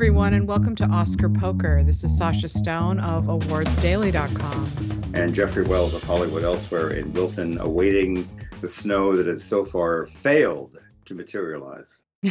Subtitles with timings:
[0.00, 1.82] everyone, and welcome to Oscar Poker.
[1.84, 5.12] This is Sasha Stone of AwardsDaily.com.
[5.12, 8.26] And Jeffrey Wells of Hollywood Elsewhere in Wilton, awaiting
[8.62, 12.06] the snow that has so far failed to materialize.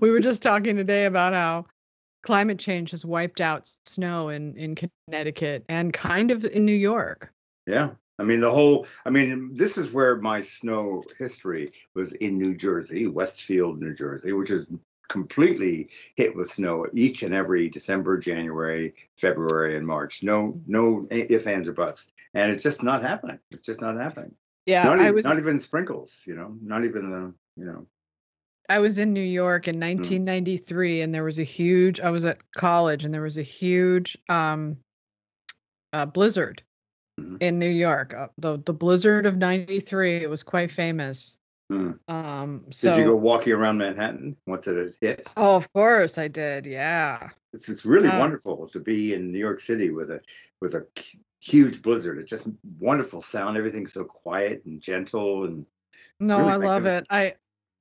[0.00, 1.64] we were just talking today about how
[2.24, 4.74] climate change has wiped out snow in, in
[5.06, 7.32] Connecticut and kind of in New York.
[7.68, 7.90] Yeah.
[8.18, 12.56] I mean, the whole, I mean, this is where my snow history was in New
[12.56, 14.68] Jersey, Westfield, New Jersey, which is
[15.08, 20.22] completely hit with snow each and every December, January, February, and March.
[20.22, 22.10] No, no if, ands, or buts.
[22.34, 23.38] And it's just not happening.
[23.50, 24.34] It's just not happening.
[24.66, 24.84] Yeah.
[24.84, 27.86] Not, I even, was, not even sprinkles, you know, not even the, you know.
[28.68, 29.82] I was in New York in Hmm.
[29.82, 34.18] 1993 and there was a huge, I was at college and there was a huge
[34.28, 34.76] um,
[35.92, 36.62] uh, blizzard
[37.18, 37.40] Mhm.
[37.40, 38.12] in New York.
[38.12, 41.38] Uh, the, the blizzard of 93, it was quite famous.
[41.70, 41.92] Hmm.
[42.06, 45.26] Um, so, Did you go walking around Manhattan once it has hit?
[45.36, 46.64] oh, of course I did.
[46.66, 47.30] Yeah.
[47.52, 50.20] It's it's really Uh, wonderful to be in New York City with a
[50.60, 50.86] with a
[51.42, 52.18] huge blizzard.
[52.18, 52.46] It's just
[52.78, 53.56] wonderful sound.
[53.56, 55.66] Everything's so quiet and gentle, and
[56.20, 57.06] No, really I love it.
[57.10, 57.34] I,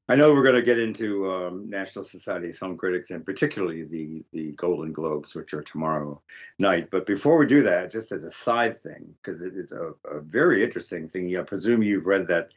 [0.08, 3.83] I know we're going to get into um, National Society of Film Critics and particularly
[3.83, 6.22] the the Golden Globes, which are tomorrow
[6.59, 6.89] night.
[6.92, 10.22] But before we do that, just as a side thing, because it, it's a, a
[10.22, 11.36] very interesting thing.
[11.38, 12.49] I presume you've read that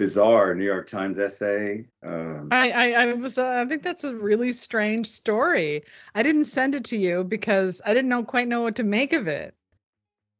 [0.00, 1.84] bizarre New York Times essay.
[2.02, 3.36] Um, I, I, I was.
[3.36, 5.82] Uh, I think that's a really strange story.
[6.14, 9.12] I didn't send it to you because I didn't know quite know what to make
[9.12, 9.54] of it.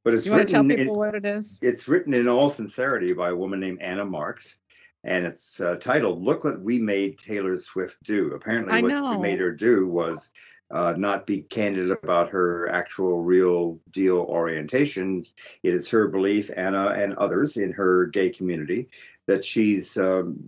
[0.03, 1.59] but it's You want to tell written in- people what it is?
[1.61, 4.57] it's written in all sincerity by a woman named Anna Marks,
[5.05, 9.11] and it's uh, titled "Look What We Made Taylor Swift Do." Apparently, I what know.
[9.11, 10.31] we made her do was
[10.71, 15.25] uh, not be candid about her actual, real deal orientation.
[15.63, 18.89] It is her belief, Anna and others in her gay community,
[19.27, 20.39] that she's um,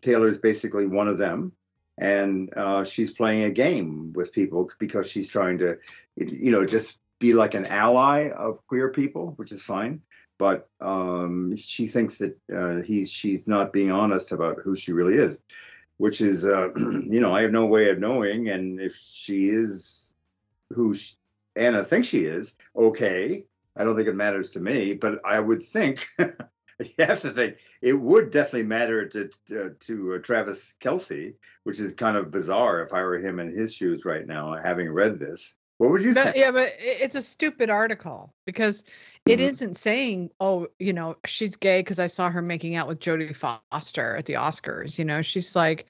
[0.00, 1.52] Taylor's basically one of them.
[1.98, 5.76] And uh, she's playing a game with people because she's trying to,
[6.16, 10.00] you know, just be like an ally of queer people, which is fine
[10.40, 15.16] but um, she thinks that uh, he's she's not being honest about who she really
[15.16, 15.42] is,
[16.00, 20.14] which is uh, you know I have no way of knowing, and if she is
[20.70, 21.14] who she,
[21.56, 23.44] Anna thinks she is, okay,
[23.76, 26.08] I don't think it matters to me, but I would think.
[26.98, 31.34] You have to think it would definitely matter to to, to uh, Travis Kelce,
[31.64, 34.90] which is kind of bizarre if I were him in his shoes right now, having
[34.90, 35.56] read this.
[35.80, 36.36] What would you think?
[36.36, 38.84] yeah, but it's a stupid article because
[39.24, 39.62] it Mhm.
[39.62, 43.34] not saying, oh, you know, she's gay because I saw her making out with Jodie
[43.34, 44.98] Foster at the Oscars.
[44.98, 45.86] You know, she's like,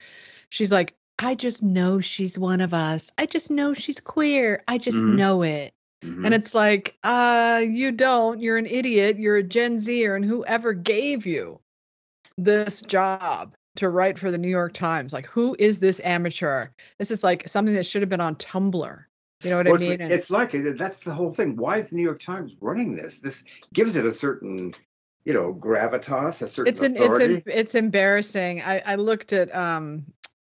[0.47, 3.11] she's like, I just know she's one of us.
[3.17, 4.63] I just know she's queer.
[4.65, 5.15] I just Mhm.
[5.17, 5.73] know it.
[6.05, 6.23] Mhm.
[6.25, 8.39] And it's like, uh, you don't.
[8.39, 9.19] You're an idiot.
[9.19, 11.59] You're a Gen Zer, and whoever gave you
[12.37, 16.67] this job to write for the New York Times, like, who is this amateur?
[16.97, 19.03] This is like something that should have been on Tumblr.
[19.43, 20.01] You know what Well, I mean?
[20.01, 21.55] it's, it's like that's the whole thing.
[21.55, 23.19] Why is the New York Times running this?
[23.19, 23.43] This
[23.73, 24.73] gives it a certain,
[25.25, 27.35] you know, gravitas, a certain it's an, it's authority.
[27.35, 28.61] em- it's embarrassing.
[28.61, 30.05] I I looked at um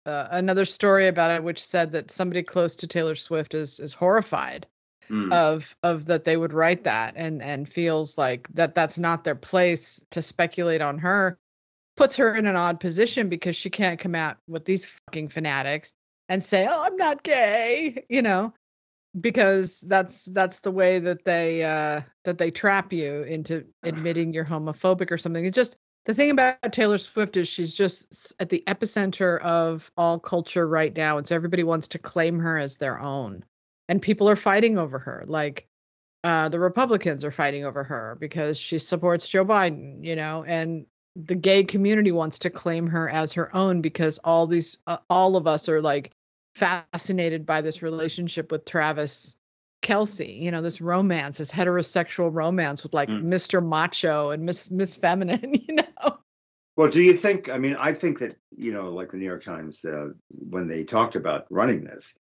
[0.05, 3.93] uh, another story about it which said that somebody close to Taylor Swift is is
[3.93, 4.67] horrified
[5.09, 5.33] Mm.
[5.33, 9.35] of of that they would write that and and feels like that that's not their
[9.35, 11.37] place to speculate on her
[11.97, 15.91] puts her in an odd position because she can't come out with these fucking fanatics
[16.29, 18.53] and say oh i'm not gay you know
[19.19, 24.45] because that's that's the way that they uh that they trap you into admitting you're
[24.45, 25.45] homophobic or something.
[25.45, 30.19] It's just the thing about taylor swift is she's just at the epicenter of all
[30.19, 33.41] culture right now and so everybody wants to claim her as their own
[33.89, 35.23] and people are fighting over her.
[35.27, 35.67] Like
[36.23, 40.85] uh, the republicans are fighting over her because she supports joe biden you know and
[41.15, 45.35] the gay community wants to claim her as her own because all these uh, all
[45.35, 46.11] of us are like
[46.55, 49.35] fascinated by this relationship with travis
[49.81, 53.23] kelce you know this romance this heterosexual romance with like Mm.
[53.25, 56.17] mr macho and miss miss feminine you know
[56.75, 57.49] Well, do you think?
[57.49, 60.83] I mean, I think that you know, like the New York Times, uh, when they
[60.83, 62.15] talked about running this,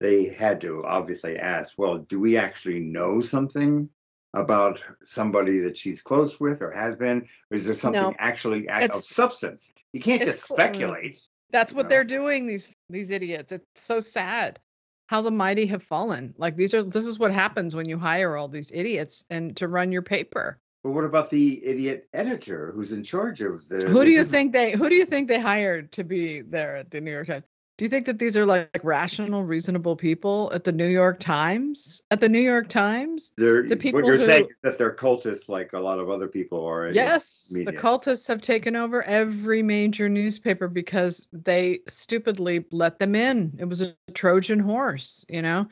[0.00, 3.88] they had to obviously ask, well, do we actually know something
[4.34, 8.14] about somebody that she's close with or has been, or is there something No.
[8.20, 9.72] actually ac- of substance?
[9.92, 11.18] You can't just cl- speculate.
[11.50, 12.46] That's what they're doing.
[12.46, 13.52] These these idiots.
[13.52, 14.60] It's so sad
[15.06, 16.34] how the mighty have fallen.
[16.36, 19.68] Like these are this is what happens when you hire all these idiots and to
[19.68, 20.58] run your paper.
[20.84, 23.88] But what about the idiot editor who's in charge of the?
[23.88, 26.90] Who do you think they who do you think they hired to be there at
[26.90, 27.44] the New York Times?
[27.78, 32.02] Do you think that these are like rational, reasonable people at the New York Times?
[32.10, 33.32] At the New York Times?
[33.36, 36.66] They're, The people you're who- saying that they're cultists like a lot of other people
[36.66, 36.90] are.
[36.90, 43.56] Yes, the cultists have taken over every major newspaper because they stupidly let them in.
[43.60, 45.68] It was a Trojan horse, you know.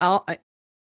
[0.00, 0.38] I'll, I,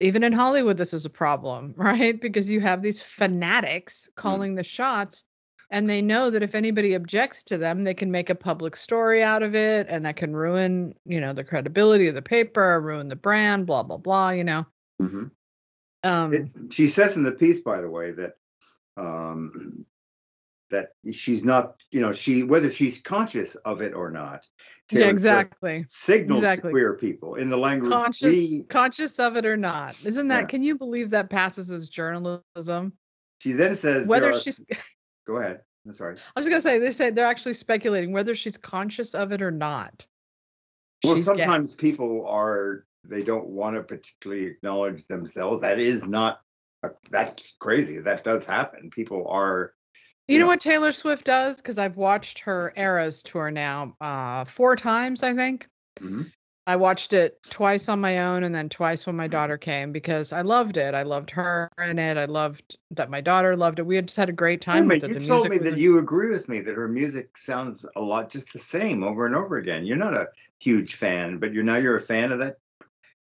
[0.00, 2.20] even in Hollywood, this is a problem, right?
[2.20, 4.20] Because you have these fanatics hmm.
[4.20, 5.22] calling the shots,
[5.70, 9.22] and they know that if anybody objects to them, they can make a public story
[9.22, 13.08] out of it, and that can ruin, you know, the credibility of the paper, ruin
[13.08, 14.30] the brand, blah blah blah.
[14.30, 14.66] You know.
[15.00, 15.24] mm-hmm.
[16.04, 18.34] Um, It, she says in the piece, by the way, that
[18.96, 19.84] um,
[20.70, 24.46] that she's not, you know, she whether she's conscious of it or not.
[24.90, 25.84] yeah, exactly.
[25.88, 26.68] Signaled Exactly.
[26.68, 30.46] to queer people in the language conscious conscious of it or not isn't that Yeah.
[30.46, 32.92] can you believe that passes as journalism
[33.38, 34.60] She then says, whether she's
[35.28, 35.60] Go ahead.
[35.86, 36.16] I'm sorry.
[36.34, 39.50] i was gonna say they say they're actually speculating whether she's conscious of it or
[39.50, 40.04] not
[41.04, 41.36] Well, She's gay.
[41.36, 45.62] sometimes people are they don't want to particularly acknowledge themselves.
[45.62, 46.40] That is not
[46.82, 47.98] a, that's crazy.
[48.00, 48.90] That does happen.
[48.90, 49.72] People are
[50.26, 50.48] you know Yeah.
[50.48, 55.34] what taylor swift does because i've watched her eras tour now uh four times i
[55.34, 55.66] think
[56.00, 56.30] Mhm.
[56.68, 59.32] I watched it twice on my own and then twice when my mm-hmm.
[59.32, 63.20] daughter came because i loved it i loved her in it i loved that my
[63.20, 65.58] daughter loved it we had just had a great time with it you told me
[65.58, 69.26] that you agree with me that her music sounds a lot just the same over
[69.26, 69.84] and over again.
[69.84, 70.28] You're not a
[70.58, 72.56] huge fan, but you're now you're a fan of that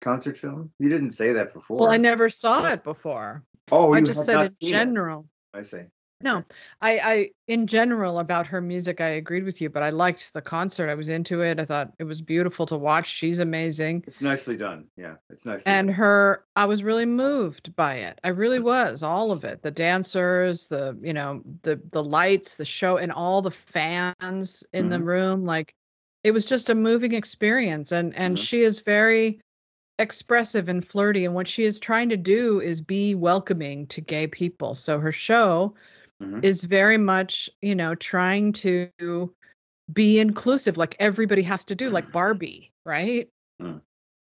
[0.02, 0.72] concert film.
[0.80, 1.78] You didn't say that before.
[1.78, 4.72] well i never saw it before oh, I you just said in seen it.
[4.72, 5.28] general.
[5.54, 5.82] I see.
[6.22, 6.44] No,
[6.82, 10.42] I, I, in general about her music, I agreed with you, but I liked the
[10.42, 10.90] concert.
[10.90, 11.60] I was into it.
[11.60, 13.08] I thought it was beautiful to watch.
[13.08, 14.06] She's amazing.
[14.08, 14.86] It's nicely done.
[14.96, 15.62] Yeah, it's nice.
[15.64, 15.96] And done.
[15.96, 18.20] her, I was really moved by it.
[18.24, 19.62] I really was, all of it.
[19.62, 24.90] The dancers, the, you know, the, the lights, the show, and all the fans in
[24.90, 25.06] the Mhm.
[25.06, 25.46] room.
[25.46, 25.76] Like,
[26.24, 27.92] it was just a moving experience.
[27.92, 28.42] And, and Mhm.
[28.42, 29.42] she is very
[30.00, 31.26] expressive and flirty.
[31.26, 34.76] And what she is trying to do is be welcoming to gay people.
[34.76, 35.76] So her show,
[36.22, 36.44] Mhm.
[36.44, 38.90] is very much, you know, trying to
[39.92, 43.30] be inclusive, like everybody has to do, like Barbie, right?
[43.62, 43.82] Mm.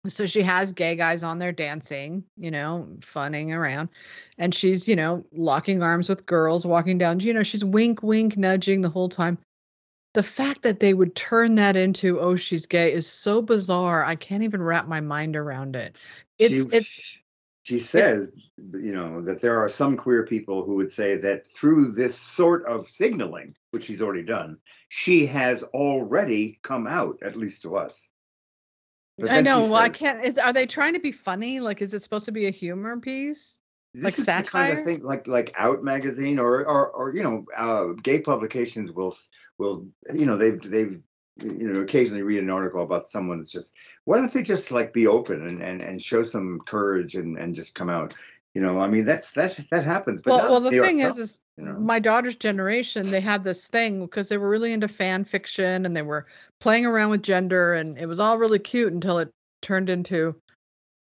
[0.05, 3.89] So she has gay guys on there dancing, you know, funning around.
[4.37, 8.37] And she's, you know, locking arms with girls walking down, you know, she's wink, wink,
[8.37, 9.37] nudging the whole time.
[10.13, 14.03] The fact that they would turn that into, oh, she's gay is so bizarre.
[14.03, 15.97] I can't even wrap my mind around it.
[16.37, 17.17] It's, she, it's,
[17.69, 21.91] she says, you know, that there are some queer people who would say that through
[21.91, 24.57] this sort of signaling, which she's already done,
[24.87, 28.09] she has already come out, at least to us.
[29.27, 29.59] I know.
[29.59, 30.25] Well, I can't.
[30.25, 31.59] Is are they trying to be funny?
[31.59, 33.57] Like, is it supposed to be a humor piece?
[33.93, 37.21] This Like is the kind of thing, like like Out magazine, or or or you
[37.21, 39.15] know, uh, gay publications will
[39.59, 41.01] will you know they've they've
[41.43, 43.73] you know occasionally read an article about someone that's just
[44.05, 47.55] why don't they just like be open and and, and show some courage and and
[47.55, 48.13] just come out
[48.53, 51.41] you know i mean that's that that happens but well, well, the thing is, is
[51.59, 51.73] you know?
[51.73, 55.95] my daughter's generation, they had this thing because they were really into fan fiction and
[55.95, 56.25] they were
[56.59, 59.29] playing around with gender, and it was all really cute until it
[59.61, 60.35] turned into,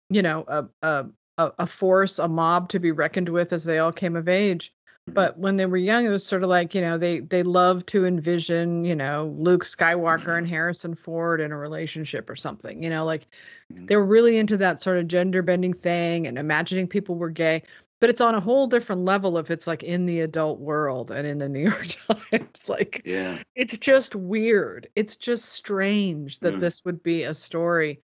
[0.09, 1.05] you know, a a
[1.37, 4.73] a, a force, a mob to be reckoned with as they all came of age.
[5.07, 7.87] But when they were young, it was sort of like, you know, they they loved
[7.87, 12.89] to envision, you know, Luke Skywalker and Harrison Ford in a relationship or something, you
[12.89, 13.27] know, like
[13.73, 13.87] Mhm.
[13.87, 17.63] they were really into that sort of gender bending thing and imagining people were gay.
[17.99, 21.27] But it's on a whole different level if it's like in the adult world and
[21.27, 21.87] in the New York
[22.31, 22.69] Times.
[22.69, 24.87] Like yeah it's just weird.
[24.95, 26.59] It's just strange that Mm.
[26.59, 28.01] this would be a story.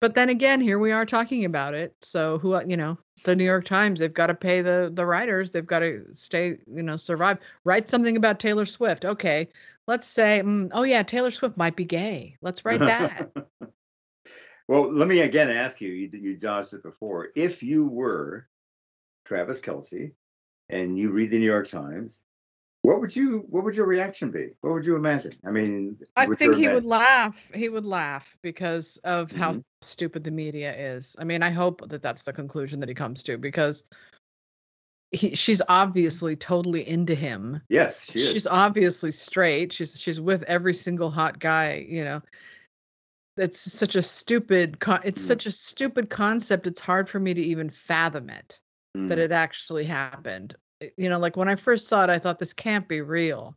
[0.00, 1.94] But then again, here we are talking about it.
[2.00, 5.52] So who you know, the New York Times, they've got to pay the the writers.
[5.52, 7.38] They've got to stay, you know, survive.
[7.64, 9.04] Write something about Taylor Swift.
[9.04, 9.48] Okay,
[9.86, 12.36] let's say, mm, oh yeah, Taylor Swift might be gay.
[12.40, 13.30] Let's write that.
[14.70, 18.46] well let me again ask you you, you dodged it before if you were
[19.24, 20.12] travis kelce
[20.68, 22.22] and you read the new york times
[22.82, 26.26] what would you what would your reaction be what would you imagine i mean I
[26.26, 27.50] think he would laugh.
[27.54, 29.64] He would laugh because of how Mhm.
[29.82, 31.14] stupid the media is.
[31.18, 33.84] I mean, I hope that that's the conclusion that he comes to because
[35.12, 37.60] he, she's obviously totally into him.
[37.68, 38.30] yes she is.
[38.32, 39.72] She's obviously straight.
[39.72, 41.86] She's she's with every single hot guy.
[41.88, 42.22] You know,
[43.36, 44.80] it's such a stupid.
[44.80, 45.26] Con- it's Mm.
[45.26, 46.66] such a stupid concept.
[46.66, 48.60] It's hard for me to even fathom it
[48.94, 49.22] that Mm.
[49.22, 50.56] it actually happened.
[50.96, 53.56] You know, like when I first saw it, I thought this can't be real.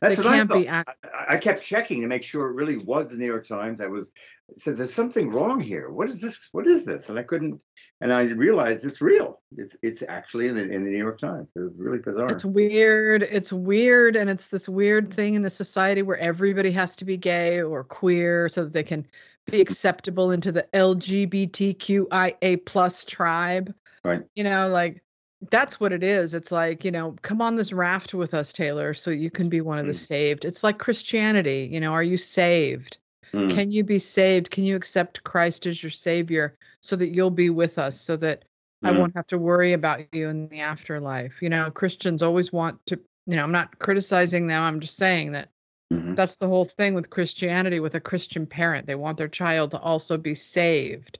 [0.00, 0.66] That's they what I thought.
[0.66, 3.80] act- I, kept checking to make sure it really was the New York Times.
[3.80, 4.12] I was
[4.56, 5.90] said there's something wrong here.
[5.90, 6.48] What is this?
[6.52, 7.08] What is this?
[7.08, 7.62] And I couldn't.
[8.00, 9.40] And I realized it's real.
[9.56, 11.50] It's it's actually in the in the New York Times.
[11.56, 12.30] It's really bizarre.
[12.30, 13.24] It's weird.
[13.24, 17.16] It's weird, and it's this weird thing in the society where everybody has to be
[17.16, 19.06] gay or queer so that they can
[19.50, 23.74] be acceptable into the LGBTQIA plus tribe.
[24.04, 24.22] Right.
[24.34, 25.02] You know, like
[25.50, 26.34] that's what it is.
[26.34, 29.60] It's like, you know, come on this raft with us, Taylor, so you can be
[29.60, 29.96] one of the Mm.
[30.06, 30.44] saved.
[30.44, 31.68] It's like Christianity.
[31.70, 32.98] You know, are you saved?
[33.34, 34.50] Mm, Can you be saved?
[34.50, 38.44] Can you accept Christ as your savior so that you'll be with us so that
[38.84, 41.40] I mm, won't have to worry about you in the afterlife.
[41.42, 44.62] You know, Christians always want to, you know, I'm not criticizing them.
[44.62, 45.48] I'm just saying that
[45.92, 46.16] mhm.
[46.16, 48.86] that's the whole thing with Christianity with a Christian parent.
[48.86, 51.18] They want their child to also be saved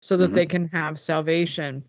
[0.00, 0.34] so that Mhm.
[0.34, 1.84] they can have salvation.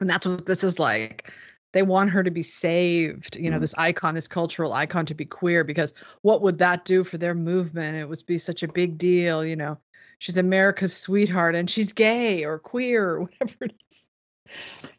[0.00, 1.30] And that's what this is like.
[1.72, 3.60] They want her to be saved, you know, Mhm.
[3.60, 7.34] this icon, this cultural icon to be queer, because what would that do for their
[7.34, 7.96] movement?
[7.96, 9.78] It would be such a big deal, you know.
[10.18, 14.08] She's America's sweetheart and she's gay or queer or whatever it is.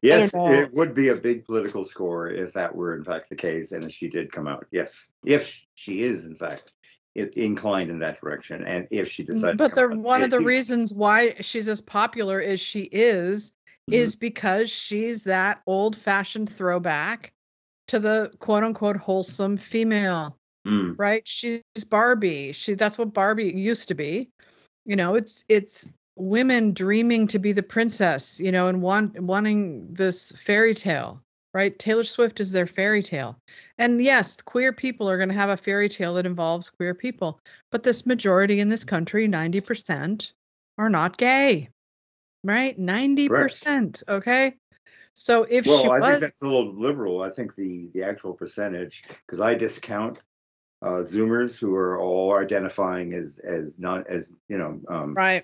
[0.03, 3.71] Yes, it would be a big political score if that were in fact the case,
[3.71, 4.67] and if she did come out.
[4.69, 6.71] Yes, if she is in fact
[7.15, 9.57] inclined in that direction, and if she decided.
[9.57, 9.97] But to the out.
[9.97, 13.51] one of the It- reasons why she's as popular as she is
[13.89, 13.93] Mhm.
[13.93, 17.31] is because she's that old-fashioned throwback
[17.87, 21.27] to the quote-unquote wholesome female, Mm, right?
[21.27, 22.51] She's Barbie.
[22.51, 24.29] She that's what Barbie used to be.
[24.85, 29.93] You know, it's it's women dreaming to be the princess, you know, and want wanting
[29.93, 31.21] this fairy tale,
[31.53, 31.77] right?
[31.79, 33.37] Taylor Swift is their fairy tale.
[33.77, 37.39] And yes, queer people are going to have a fairy tale that involves queer people,
[37.71, 40.33] but this majority in this country, 90%,
[40.77, 41.69] are not gay.
[42.43, 42.79] Right?
[42.79, 44.55] 90%, okay?
[45.13, 47.21] So if well, she I think that's a little liberal.
[47.21, 50.21] I think the the actual percentage, because I discount
[50.81, 55.43] uh, Zoomers who are all identifying as as not as you know um, right,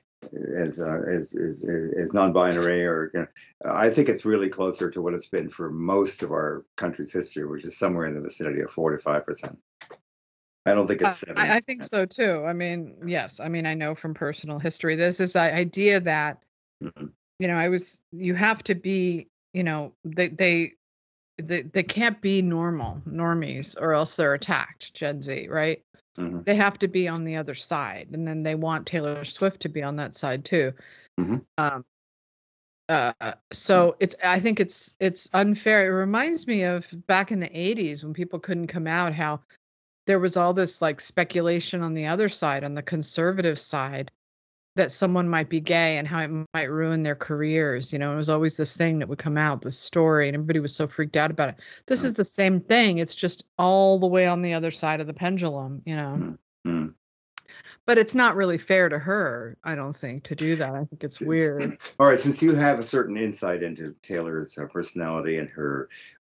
[0.55, 1.61] as, uh, as as
[1.97, 3.27] as non-binary or you know,
[3.65, 7.45] I think it's really closer to what it's been for most of our country's history,
[7.45, 9.57] which is somewhere in the vicinity of four to five percent.
[10.65, 11.37] I don't think it's seven.
[11.37, 12.43] I, I think so too.
[12.47, 13.39] I mean, yes.
[13.39, 14.95] I mean, I know from personal history.
[14.95, 16.43] This is the idea that
[16.85, 17.11] Mhm.
[17.39, 18.01] you know, I was.
[18.11, 19.27] You have to be.
[19.53, 20.73] You know, they they
[21.37, 24.93] they, they can't be normal normies, or else they're attacked.
[24.93, 25.81] Gen Z, right?
[26.17, 26.45] Mhm.
[26.45, 29.69] They have to be on the other side, and then they want Taylor Swift to
[29.69, 30.73] be on that side too.
[31.19, 31.45] Mhm.
[31.57, 31.85] Um.
[32.87, 35.87] Uh, so it's I think it's it's unfair.
[35.87, 39.41] It reminds me of back in the 80s when people couldn't come out how
[40.05, 44.11] there was all this like speculation on the other side on the conservative side
[44.75, 48.17] that someone might be gay and how it might ruin their careers you know it
[48.17, 51.17] was always this thing that would come out this story and everybody was so freaked
[51.17, 51.55] out about it.
[51.85, 55.07] This is the same thing it's just all the way on the other side of
[55.07, 56.37] the pendulum you know?
[56.67, 56.93] Mm.
[57.85, 61.03] but it's not really fair to her i don't think to do that i think
[61.03, 61.77] it's weird.
[61.99, 65.89] All right, since you have a certain insight into Taylor's uh, personality and her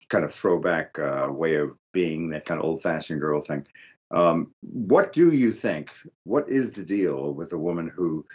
[0.09, 3.65] kind of throwback uh, way of being, that kind of old-fashioned girl thing,
[4.11, 5.91] um, what do you think?
[6.23, 8.25] What is the deal with a woman who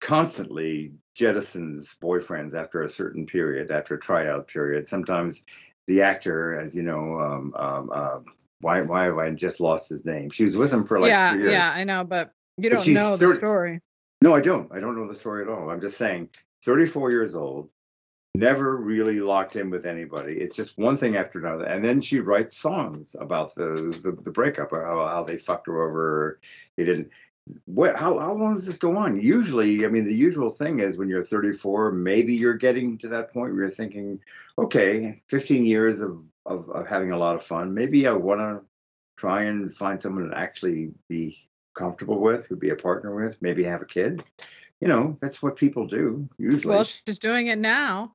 [0.00, 4.86] constantly jettisons boyfriends after a certain period, after a tryout period?
[4.86, 5.42] Sometimes
[5.86, 8.18] the actor, as you know, um, um, uh,
[8.60, 10.30] why why have I just lost his name?
[10.30, 11.52] She was with him for like yeah three years.
[11.52, 13.80] yeah i know but you don't she's know the 30 story
[14.22, 14.72] No, I don't.
[14.72, 15.68] I don't know the story at all.
[15.70, 16.30] I'm just saying,
[16.64, 17.68] 34 years old,
[18.34, 20.34] never really locked in with anybody.
[20.34, 21.64] It's just one thing after another.
[21.64, 25.66] And then she writes songs about the the, the breakup or how, how they fucked
[25.66, 26.40] her over.
[26.76, 27.10] They didn't.
[27.66, 27.96] What?
[27.96, 29.20] How how long does this go on?
[29.20, 33.32] Usually, I mean, the usual thing is when you're 34, maybe you're getting to that
[33.32, 34.20] point where you're thinking,
[34.58, 37.72] okay, 15 years of of, of having a lot of fun.
[37.74, 38.62] Maybe I want to
[39.16, 41.38] try and find someone to actually be
[41.74, 44.22] comfortable with, who'd be a partner with, maybe have a kid.
[44.80, 46.74] You know, that's what people do usually.
[46.74, 48.14] well she's doing it now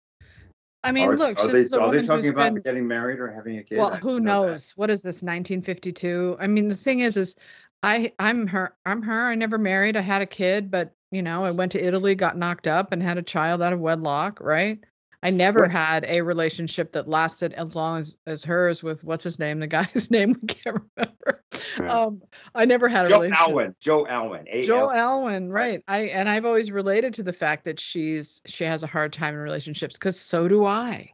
[0.83, 3.57] i mean are, look are they, are they talking about been getting married or having
[3.57, 3.77] a kid?
[3.77, 4.51] well who know that.
[4.51, 4.73] knows?
[4.75, 7.35] What is this 1952 i mean the thing is is
[7.83, 9.27] i i'm her i'm her.
[9.27, 9.97] I never married.
[9.97, 13.01] I had a kid but you know i went to italy got knocked up and
[13.01, 14.79] had a child out of wedlock right
[15.23, 19.23] i never What- had a relationship that lasted as long as as hers with what's
[19.23, 21.43] his name the guy's name we can't remember
[21.79, 22.01] Yeah.
[22.03, 22.21] um
[22.55, 23.37] i never had a relationship.
[23.39, 23.75] Joe relationship Alwyn.
[23.79, 24.45] Joe Alwyn.
[24.49, 25.83] A Joel L- Alwyn, right.
[25.87, 29.33] I and I've always related to the fact that she's she has a hard time
[29.33, 31.13] in relationships because so do I.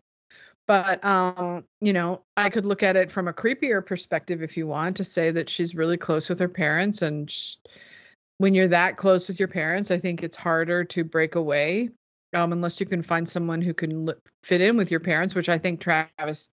[0.68, 4.66] But um, you know, I could look at it from a creepier perspective if you
[4.66, 7.56] want to say that she's really close with her parents and sh-
[8.40, 11.90] when you're that close with your parents, I think it's harder to break away
[12.36, 14.14] um unless you can find someone who can li-
[14.44, 16.50] fit in with your parents, which I think Travis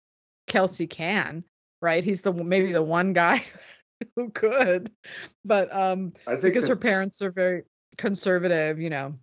[0.47, 1.43] Kelce can,
[1.81, 2.03] right?
[2.03, 3.43] He's the maybe the one guy
[4.15, 4.91] who could,
[5.45, 7.63] but um, I think because her parents are very
[7.97, 9.15] conservative, you know,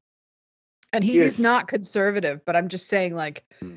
[0.92, 1.32] and he Yes.
[1.34, 2.44] is not conservative.
[2.44, 3.76] But I'm just saying, like, Hmm.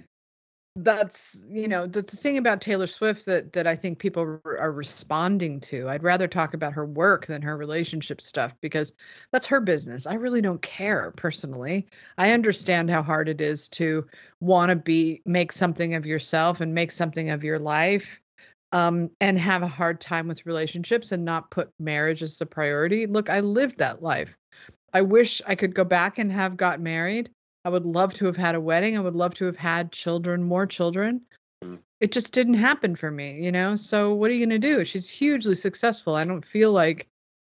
[0.76, 4.72] That's you know the, the thing about Taylor Swift that that I think people are
[4.72, 5.90] responding to.
[5.90, 8.94] I'd rather talk about her work than her relationship stuff because
[9.32, 10.06] that's her business.
[10.06, 11.88] I really don't care personally.
[12.18, 14.06] I understand how hard it is to
[14.40, 18.22] want to be make something of yourself and make something of your life
[18.72, 23.08] um, and have a hard time with relationships and not put marriage as the priority.
[23.08, 24.38] Look, I lived that life.
[24.94, 27.30] I wish I could go back and have got married.
[27.66, 28.98] I would love to have had a wedding.
[28.98, 31.22] I would love to have had children, more children.
[31.64, 31.80] Mm.
[32.00, 33.76] It just didn't happen for me, you know?
[33.76, 34.86] So what are you going to do?
[34.86, 36.16] She's hugely successful.
[36.16, 37.08] I don't feel like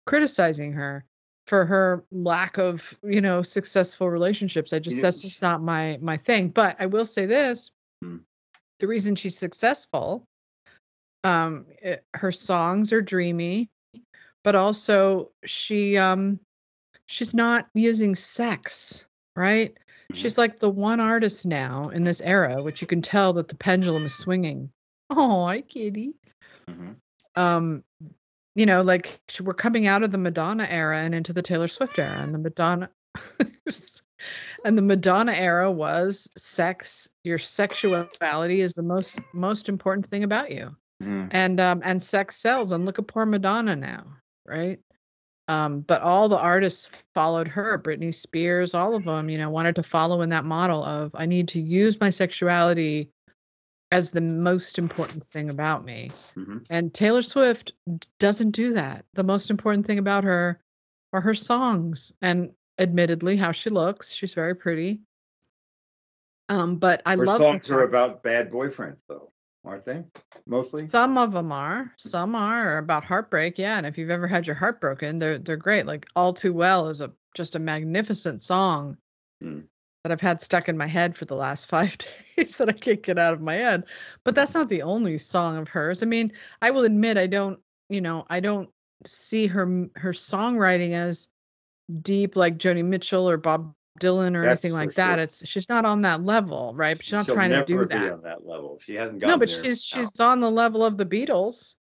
[0.05, 1.03] criticizing her
[1.47, 4.74] for her lack of, you know, successful relationships.
[4.74, 6.50] I just that's just not my my thing.
[6.50, 7.71] But I will say this.
[8.03, 8.21] Mm.
[8.79, 10.25] The reason she's successful
[11.24, 13.67] um it, her songs are dreamy
[14.43, 16.39] but also she um
[17.07, 19.77] she's not using sex right.
[20.13, 23.55] She's like the one artist now in this era which you can tell that the
[23.55, 24.69] pendulum is swinging.
[25.09, 26.13] Oh hi kitty.
[26.69, 26.95] Mhm.
[27.35, 27.83] um
[28.55, 32.00] you know like we're coming out of the madonna era and into the taylor swift
[32.00, 32.89] era and the madonna
[34.65, 37.07] and the madonna era was sex.
[37.24, 40.75] Your sexuality is the most most important thing about you.
[41.03, 41.27] Mhm.
[41.31, 44.05] and um and sex sells and look at poor madonna now
[44.47, 44.79] right
[45.47, 49.75] um but all the artists followed her britney spears all of them you know wanted
[49.75, 53.09] to follow in that model of i need to use my sexuality
[53.91, 56.09] as the most important thing about me.
[56.35, 56.65] Mhm.
[56.69, 57.71] and taylor swift
[58.19, 59.05] doesn't do that.
[59.13, 60.59] The most important thing about her
[61.13, 64.11] are her songs and admittedly how she looks.
[64.11, 65.01] She's very pretty.
[66.49, 69.31] Um but i Her love songs her songs are about bad boyfriends, though,
[69.65, 70.03] aren't they?
[70.45, 70.84] Mostly.
[70.86, 71.93] Some of them are.
[71.98, 73.57] Some are about heartbreak.
[73.57, 75.86] Yeah, and if you've ever had your heart broken, they're they're great.
[75.86, 78.98] Like All Too Well is a just a magnificent song
[79.41, 79.62] Hmm.
[80.03, 81.98] that I've had stuck in my head for the last five
[82.38, 83.84] days that I can't get out of my head.
[84.24, 86.03] But that's not the only song of hers.
[86.03, 86.31] I mean,
[86.62, 88.69] I will admit I don't, you know, I don't
[89.05, 91.27] see her her songwriting as
[92.01, 95.15] deep like Joni Mitchell or Bob Dylan or That's anything like that.
[95.15, 95.19] sure.
[95.23, 97.01] It's she's not on that level, right?
[97.01, 98.11] She's not She'll trying to never do be that.
[98.13, 98.79] on that level.
[98.83, 101.75] She hasn't gotten No, but there she's she's on the level of the Beatles.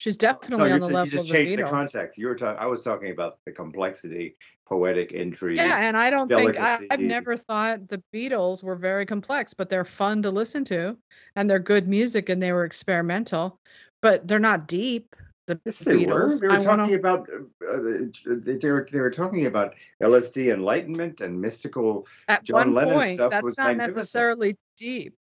[0.00, 1.70] She's definitely on the t- level you just of the changed the Beatles.
[1.70, 2.18] context.
[2.18, 2.62] You were talking.
[2.62, 4.36] I was talking about the complexity,
[4.68, 5.56] poetic intrigue.
[5.56, 9.68] Yeah, and I don't think I, I've never thought the Beatles were very complex, but
[9.68, 10.96] they're fun to listen to,
[11.34, 13.58] and they're good music, and they were experimental,
[14.00, 15.16] but they're not deep.
[15.48, 16.28] The Yes, they were.
[16.38, 17.26] They were I wanna- talking about.
[17.30, 17.78] Uh, uh,
[18.36, 22.06] they were they were talking about LSD enlightenment and mystical.
[22.28, 25.14] at John one Lennon's point, stuff that's was not necessarily deep.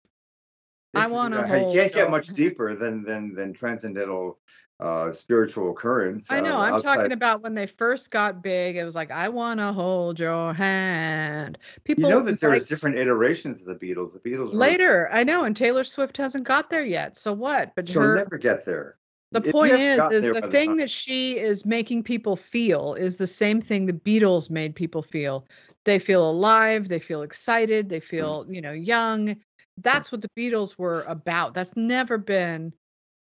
[0.94, 4.40] I This is- wanna uh, You can't get much deeper than than than transcendental
[4.80, 6.26] uh, spiritual currents.
[6.30, 6.54] I know.
[6.56, 8.76] uh, I'm outside- talking about when they first got big.
[8.76, 11.56] It was like, I want to hold your hand.
[11.84, 14.12] People You know that there's like- different iterations of the Beatles.
[14.12, 15.08] The Beatles were- later.
[15.10, 17.16] I know, and Taylor Swift hasn't got there yet.
[17.16, 17.74] So what?
[17.74, 18.96] But She'll her never get there.
[19.32, 23.60] The point is is the thing that she is making people feel is the same
[23.60, 25.46] thing the beatles made people feel.
[25.84, 29.36] They feel alive they feel excited they feel you know young.
[29.78, 31.54] That's what the beatles were about.
[31.54, 32.72] That's never been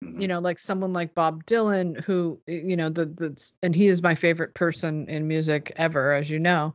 [0.04, 0.20] Mhm.
[0.20, 4.02] you know like someone like bob dylan who you know the the and he is
[4.02, 6.74] my favorite person in music ever as you know.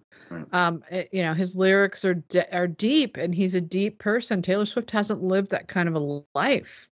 [0.52, 4.42] Um it- you know his lyrics are de- are deep and he's a deep person.
[4.42, 6.89] Taylor swift hasn't lived that kind of a life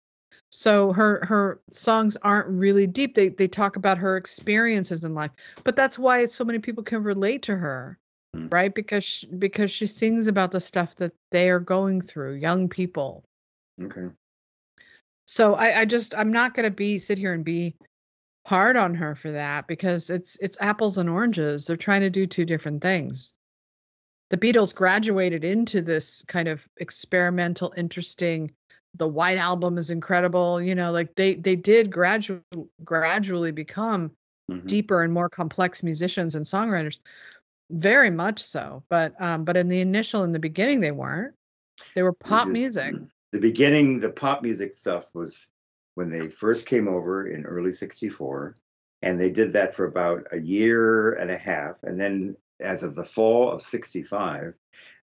[0.52, 5.32] so her her songs aren't really deep they they talk about her experiences in life
[5.64, 7.98] but that's why so many people can relate to her
[8.36, 8.50] Mm.
[8.54, 12.70] right because she, because she sings about the stuff that they are going through young
[12.70, 13.26] people
[13.82, 14.08] Okay.
[15.26, 17.76] so I, I just I'm not gonna be sit here and be
[18.46, 21.66] hard on her for that because it's it's apples and oranges.
[21.66, 23.34] They're trying to do two different things.
[24.30, 28.52] The Beatles graduated into this kind of experimental, interesting.
[28.96, 30.62] The White Album is incredible.
[30.62, 32.42] You know, like they they did gradually
[32.84, 34.12] gradually become
[34.50, 34.66] Mhm.
[34.68, 37.00] deeper and more complex musicians and songwriters.
[37.70, 38.84] Very much so.
[38.90, 41.34] But um, but in the initial in the beginning they weren't.
[41.96, 42.96] They were pop music.
[43.32, 45.48] The beginning, the pop music stuff was
[45.96, 48.56] when they first came over in early 64.
[49.02, 51.82] And they did that for about a year and a half.
[51.84, 54.54] And then as of the fall of 65,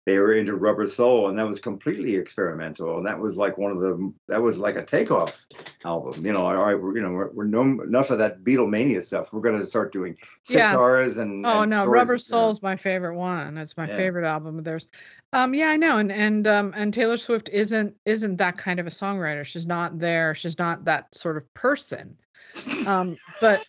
[0.06, 2.96] they were into Rubber Soul, and that was completely experimental.
[2.96, 5.44] And that was like one of the, that was like a takeoff
[5.84, 6.24] album.
[6.24, 9.32] You know, all right, we're, you know, we're, we're no, enough of that Beatlemania stuff.
[9.34, 10.16] We're going to start doing
[10.48, 10.72] Yeah.
[10.74, 11.44] and.
[11.44, 12.18] Oh and no, Rubber you know.
[12.18, 13.58] Soul's my favorite one.
[13.58, 13.96] It's my Yeah.
[13.96, 14.88] favorite album of theirs.
[15.34, 18.86] Um, yeah, I know, and and um, and Taylor Swift isn't isn't that kind of
[18.86, 19.44] a songwriter.
[19.44, 20.34] She's not there.
[20.34, 22.16] She's not that sort of person.
[22.86, 23.68] Um, but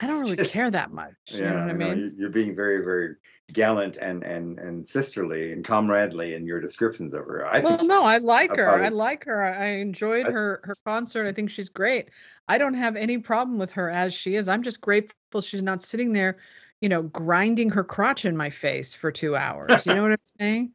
[0.00, 1.14] I don't really care that much.
[1.30, 1.98] You yeah, know what I you know, mean?
[1.98, 3.16] you- you're being very, very
[3.52, 7.46] gallant and and and sisterly and comradely in your descriptions of her.
[7.46, 8.68] I Well, no, I like I her.
[8.68, 9.42] I like her.
[9.42, 11.26] I I enjoyed I- her her concert.
[11.26, 12.10] I think she's great.
[12.48, 14.48] I don't have any problem with her as she is.
[14.48, 16.38] I'm just grateful she's not sitting there,
[16.80, 19.86] you know, grinding her crotch in my face for two hours.
[19.86, 20.72] You know what I'm saying?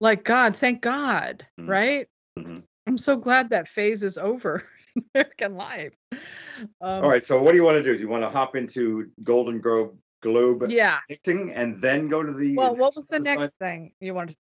[0.00, 1.68] Like God, thank God, Mhm.
[1.68, 2.08] right?
[2.38, 2.62] Mhm.
[2.86, 4.64] I'm so glad that phase is over
[5.14, 5.92] American life.
[6.12, 7.24] Um, All right.
[7.24, 7.94] So what do you want to do?
[7.94, 10.98] Do you want to hop into Golden Globe Globe Yeah.
[11.10, 12.56] acting and then go to the?
[12.56, 13.40] Well, what was the Society?
[13.40, 14.36] next thing you wanted?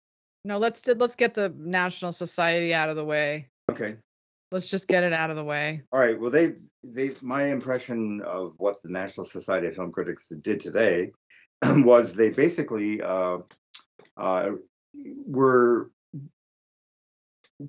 [0.46, 3.50] No, let's do, let's get the National Society out of the way.
[3.70, 3.98] Okay.
[4.52, 5.84] Let's just get it out of the way.
[5.92, 6.20] All right.
[6.20, 11.12] Well, they they my impression of what the National Society of Film Critics did today
[11.64, 13.40] was they basically uh,
[14.18, 14.52] uh,
[15.28, 15.92] were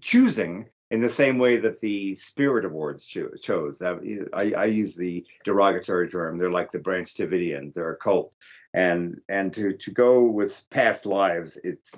[0.01, 3.81] choosing in the same way that the Spirit Awards cho- chose.
[3.81, 3.97] I,
[4.33, 6.37] I, I use the derogatory term.
[6.37, 7.75] They're like the Branch Davidians.
[7.75, 8.33] They're a cult,
[8.75, 11.93] and and to to go with past lives, it's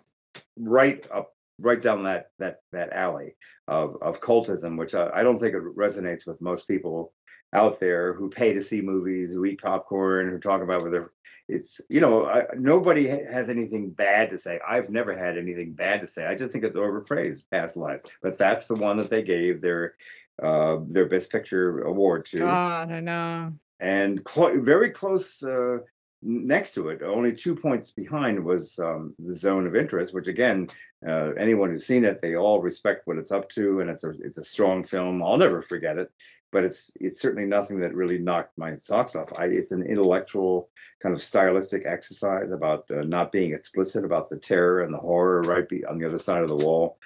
[0.58, 3.34] right up right down that that that alley
[3.68, 7.12] of of cultism, which I, I don't think it resonates with most people
[7.52, 11.12] out there who pay to see movies, who eat popcorn, who talk about whether
[11.48, 14.60] it's you know I, nobody has anything bad to say.
[14.66, 16.24] I've never had anything bad to say.
[16.24, 19.94] I just think it's overpraised past lives, but that's the one that they gave their
[20.42, 23.52] uh, their best picture award to God, I know.
[23.80, 25.78] and clo- very close uh,
[26.22, 30.68] next to it, only two points behind was um, the Zone of Interest, which again,
[31.06, 34.10] uh, anyone who's seen it, they all respect what it's up to, and it's a
[34.20, 35.22] it's a strong film.
[35.22, 36.10] I'll never forget it,
[36.52, 39.32] but it's it's certainly nothing that really knocked my socks off.
[39.36, 40.70] I, it's an intellectual
[41.02, 45.42] kind of stylistic exercise about uh, not being explicit about the terror and the horror
[45.42, 46.98] right be- on the other side of the wall.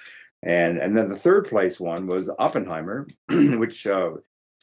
[0.42, 4.11] And and then the third place one was Oppenheimer, which uh,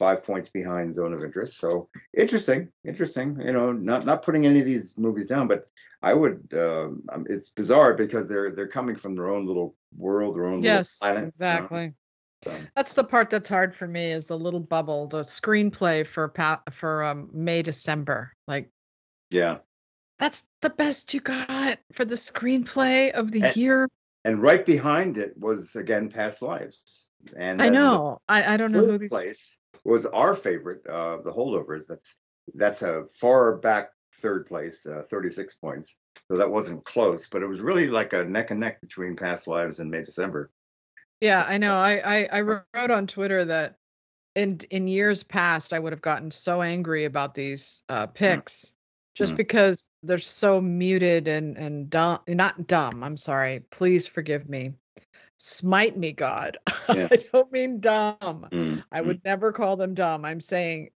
[0.03, 1.57] five points behind Zone of Interest.
[1.57, 1.87] So
[2.17, 3.39] interesting, interesting.
[3.39, 5.67] You know, not not putting any of these movies down, but
[6.01, 6.39] I would.
[6.53, 10.61] Um, um, it's bizarre because they're they're coming from their own little world, their own
[10.61, 11.19] Yes, little planet.
[11.19, 11.93] you know, exactly.
[12.43, 12.51] so.
[12.75, 16.61] That's the part that's hard for me is the little bubble, the screenplay for pa-
[16.71, 18.33] for um, May December.
[18.45, 18.69] Like
[19.31, 19.59] Yeah,
[20.19, 23.87] that's the best you got for the screenplay of the And- year.
[24.25, 27.09] and right behind it was again Past Lives.
[27.37, 28.19] And I know.
[28.27, 29.09] I, I don't know who these.
[29.09, 29.55] place
[29.86, 31.88] was our favorite, uh, The Holdovers.
[31.88, 32.15] That's
[32.56, 35.98] that's a far back third place, uh, 36 points.
[36.30, 39.48] So that wasn't close, but it was really like a neck and neck between Past
[39.48, 40.52] Lives and May December.
[41.22, 41.76] Yeah, I know.
[41.76, 43.78] I, I I wrote on Twitter that
[44.36, 48.74] in in years past I would have gotten so angry about these uh, picks
[49.15, 49.38] just Mm.
[49.38, 52.19] because they're so muted and and dumb.
[52.28, 53.04] Not dumb.
[53.04, 53.62] I'm sorry.
[53.72, 54.74] Please forgive me.
[55.38, 56.58] Smite me, God.
[56.93, 57.08] Yeah.
[57.12, 58.17] I don't mean dumb.
[58.22, 60.26] Mm, I mm, would never call them dumb.
[60.26, 60.89] I'm saying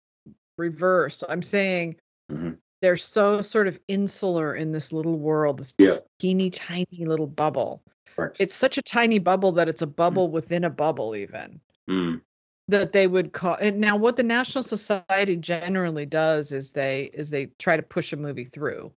[0.58, 1.24] reverse.
[1.28, 1.96] I'm saying
[2.30, 2.58] Mhm.
[2.82, 5.98] they're so sort of insular in this little world, this Yeah.
[6.20, 7.82] teeny tiny little bubble.
[8.14, 8.36] correct.
[8.40, 12.20] It's such a tiny bubble that it's a bubble within a bubble, even Mm,
[12.68, 13.56] that they would call.
[13.60, 18.12] And now, what the National Society generally does is they is they try to push
[18.12, 18.92] a movie through,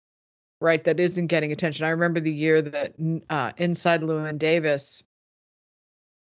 [0.60, 0.84] right?
[0.84, 1.86] That isn't getting attention.
[1.86, 2.96] I remember the year that
[3.30, 5.02] uh, Inside Llewyn Davis,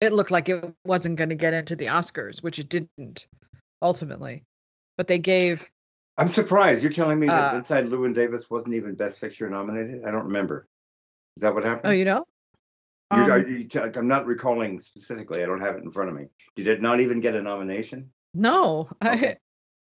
[0.01, 3.27] it looked like it wasn't going to get into the Oscars, which it didn't
[3.81, 4.43] ultimately.
[4.97, 5.67] But they gave
[6.17, 6.83] I'm surprised.
[6.83, 10.03] You're telling me that Uh, Inside Llewyn Davis wasn't even Best Picture nominated?
[10.05, 10.67] I don't remember.
[11.37, 11.87] Is that what happened?
[11.87, 12.25] Oh, you know?
[13.13, 15.41] You- Um, are you I'm not recalling specifically.
[15.43, 16.27] I don't have it in front of me.
[16.55, 18.11] Did it not even get a nomination?
[18.33, 19.07] no, I,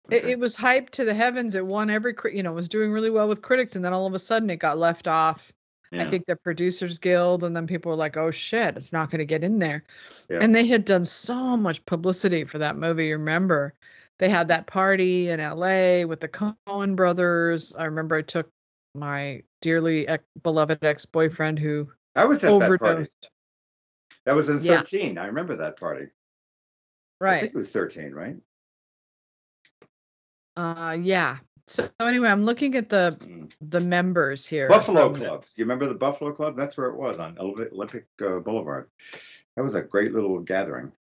[0.07, 0.19] Okay.
[0.19, 1.55] it, it was hyped to the heavens.
[1.55, 4.07] It won every, you know, it was doing really well with critics, and then all
[4.07, 5.53] of a sudden it got left off.
[6.01, 9.21] I think the Producers Guild, and then people were like, "Oh shit, it's not going
[9.21, 9.85] to get in there."
[10.29, 10.39] Yeah.
[10.41, 13.07] And they had done so much publicity for that movie.
[13.07, 13.75] You remember?
[14.19, 16.05] They had that party in L.A.
[16.05, 17.75] with the Coen brothers.
[17.77, 18.49] I remember I took
[18.95, 22.85] my dearly ex- beloved ex-boyfriend who I was at that party.
[22.85, 23.31] overdosed.
[24.25, 24.79] That was in Yeah.
[24.79, 25.19] 13.
[25.19, 26.07] I remember that party.
[27.21, 27.37] Right.
[27.37, 28.37] I think it was 13, right?
[30.57, 31.39] Uh, yeah.
[31.67, 33.51] So anyway, I'm looking at the Mm.
[33.71, 34.69] the members here.
[34.69, 35.45] Buffalo the- Club.
[35.57, 36.57] You remember the Buffalo Club?
[36.57, 38.91] That's where it was on Olympic, uh, Boulevard.
[39.57, 40.93] That was a great little gathering.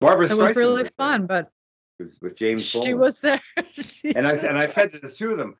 [0.00, 1.50] Barbra It was really there fun, but
[1.98, 2.98] with, with James she Brolin.
[2.98, 3.42] was there.
[3.72, 5.56] She and I was and I said to the two of them,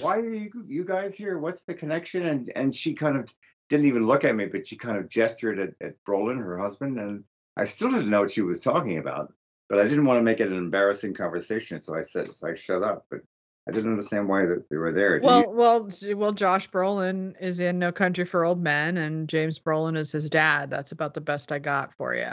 [0.00, 1.38] "Why are you you guys here?
[1.38, 3.32] What's the connection?" And and she kind of
[3.68, 6.98] didn't even look at me, but she kind of gestured at, at Brolin, her husband,
[7.00, 7.24] and
[7.56, 9.32] I still didn't know what she was talking about.
[9.68, 12.54] But I didn't want to make it an embarrassing conversation, so I said, so I
[12.54, 13.06] shut up.
[13.10, 13.22] But
[13.68, 15.18] I didn't understand why they they were there.
[15.18, 16.32] Do you- Well, well, well.
[16.32, 20.70] Josh Brolin is in No Country for Old Men, and James Brolin is his dad.
[20.70, 22.30] That's about the best I got for you.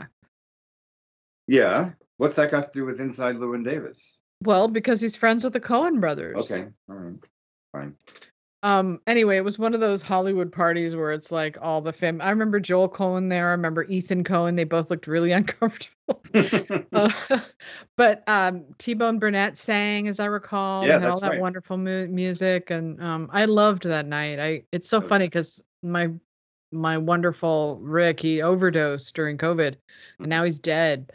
[1.48, 1.92] yeah.
[2.18, 4.20] What's that got to do with Inside Llewyn Davis?
[4.44, 6.36] Well, because he's friends with the Coen brothers.
[6.52, 7.16] Okay, all right,
[7.72, 7.96] fine.
[8.64, 9.02] Um.
[9.08, 12.22] Anyway, it was one of those Hollywood parties where it's like all the fam.
[12.22, 13.50] I remember Joel Coen there.
[13.50, 14.56] I remember Ethan Coen.
[14.56, 15.92] They both looked really uncomfortable.
[16.94, 17.10] Uh,
[17.96, 20.86] but um, T-Bone Burnett sang, as I recall.
[20.86, 21.42] Yeah, and had all that right.
[21.42, 24.40] wonderful mu- music, and um, I loved that night.
[24.40, 24.64] I.
[24.72, 25.08] It's so Okay.
[25.08, 26.10] funny because my
[26.72, 30.24] my wonderful Rick he overdosed during COVID, Mm-hmm.
[30.24, 31.12] and now he's dead.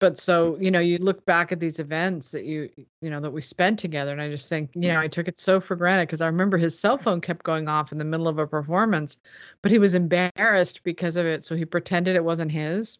[0.00, 2.70] But so you know, you look back at these events that you
[3.02, 5.38] you know that we spent together, and I just think you know I took it
[5.38, 8.26] so for granted because I remember his cell phone kept going off in the middle
[8.26, 9.18] of a performance,
[9.62, 12.98] but he was embarrassed because of it, so he pretended it wasn't his,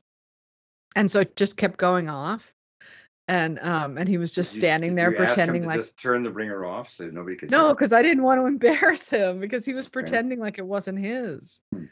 [0.94, 2.52] and so it just kept going off,
[3.28, 5.96] and um and he was just you- standing there you ask him pretending like just
[5.96, 7.50] turn the ringer off so nobody could.
[7.50, 10.98] no, because I didn't want to embarrass him because he was pretending like it wasn't
[10.98, 11.60] his.
[11.74, 11.84] Hmm,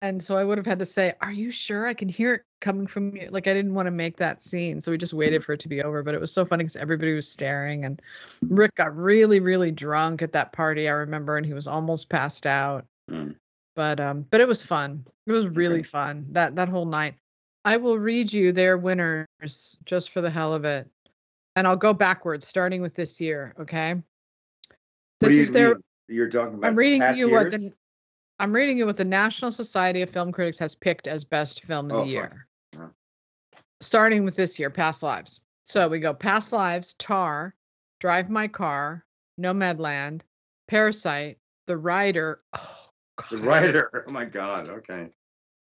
[0.00, 2.42] And so I would have had to say, Are you sure I can hear it
[2.60, 3.28] coming from you?
[3.30, 4.80] Like I didn't want to make that scene.
[4.80, 6.02] So we just waited for it to be over.
[6.02, 7.84] But it was so funny because everybody was staring.
[7.84, 8.00] And
[8.42, 12.46] Rick got really, really drunk at that party, I remember, and he was almost passed
[12.46, 12.84] out.
[13.08, 13.30] Hmm.
[13.74, 15.04] But um, but it was fun.
[15.26, 15.88] It was really Okay.
[15.88, 16.26] fun.
[16.30, 17.14] That that whole night.
[17.64, 19.26] I will read you their winners
[19.84, 20.88] just for the hell of it.
[21.56, 23.96] And I'll go backwards, starting with this year, okay?
[25.20, 25.82] This you is their read?
[26.06, 26.68] You're talking about.
[26.68, 27.72] I'm reading you what the
[28.38, 31.90] I'm reading you what the National Society of Film Critics has picked as best film
[31.90, 32.46] of Oh, the year.
[33.80, 35.40] Starting with this year, Past Lives.
[35.64, 37.54] So we go Past Lives, Tar,
[38.00, 39.04] Drive My Car,
[39.40, 40.22] Nomadland,
[40.66, 42.90] Parasite, The Rider, oh,
[43.30, 44.04] The Rider.
[44.08, 44.68] Oh my God.
[44.68, 45.08] Okay.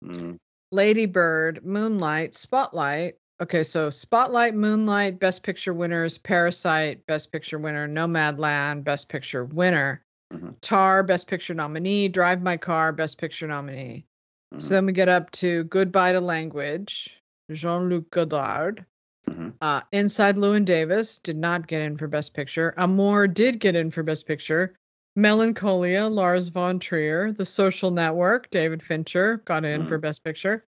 [0.03, 0.37] Mm.
[0.71, 3.15] Lady Bird, Moonlight, Spotlight.
[3.41, 10.03] Okay, so Spotlight, Moonlight, Best Picture winners, Parasite, Best Picture winner, Nomadland, Best Picture winner,
[10.33, 10.55] Mhm.
[10.61, 14.05] Tar, Best Picture nominee, Drive My Car, Best Picture nominee.
[14.53, 14.61] Mhm.
[14.61, 18.85] So then we get up to Goodbye to Language, Jean Luc Godard.
[19.29, 19.53] Mhm.
[19.61, 22.73] Uh, Inside Llewyn Davis did not get in for Best Picture.
[22.77, 24.75] Amour did get in for Best Picture.
[25.15, 27.31] Melancholia, Lars von Trier.
[27.31, 30.65] The Social Network, David Fincher got in for Best Picture.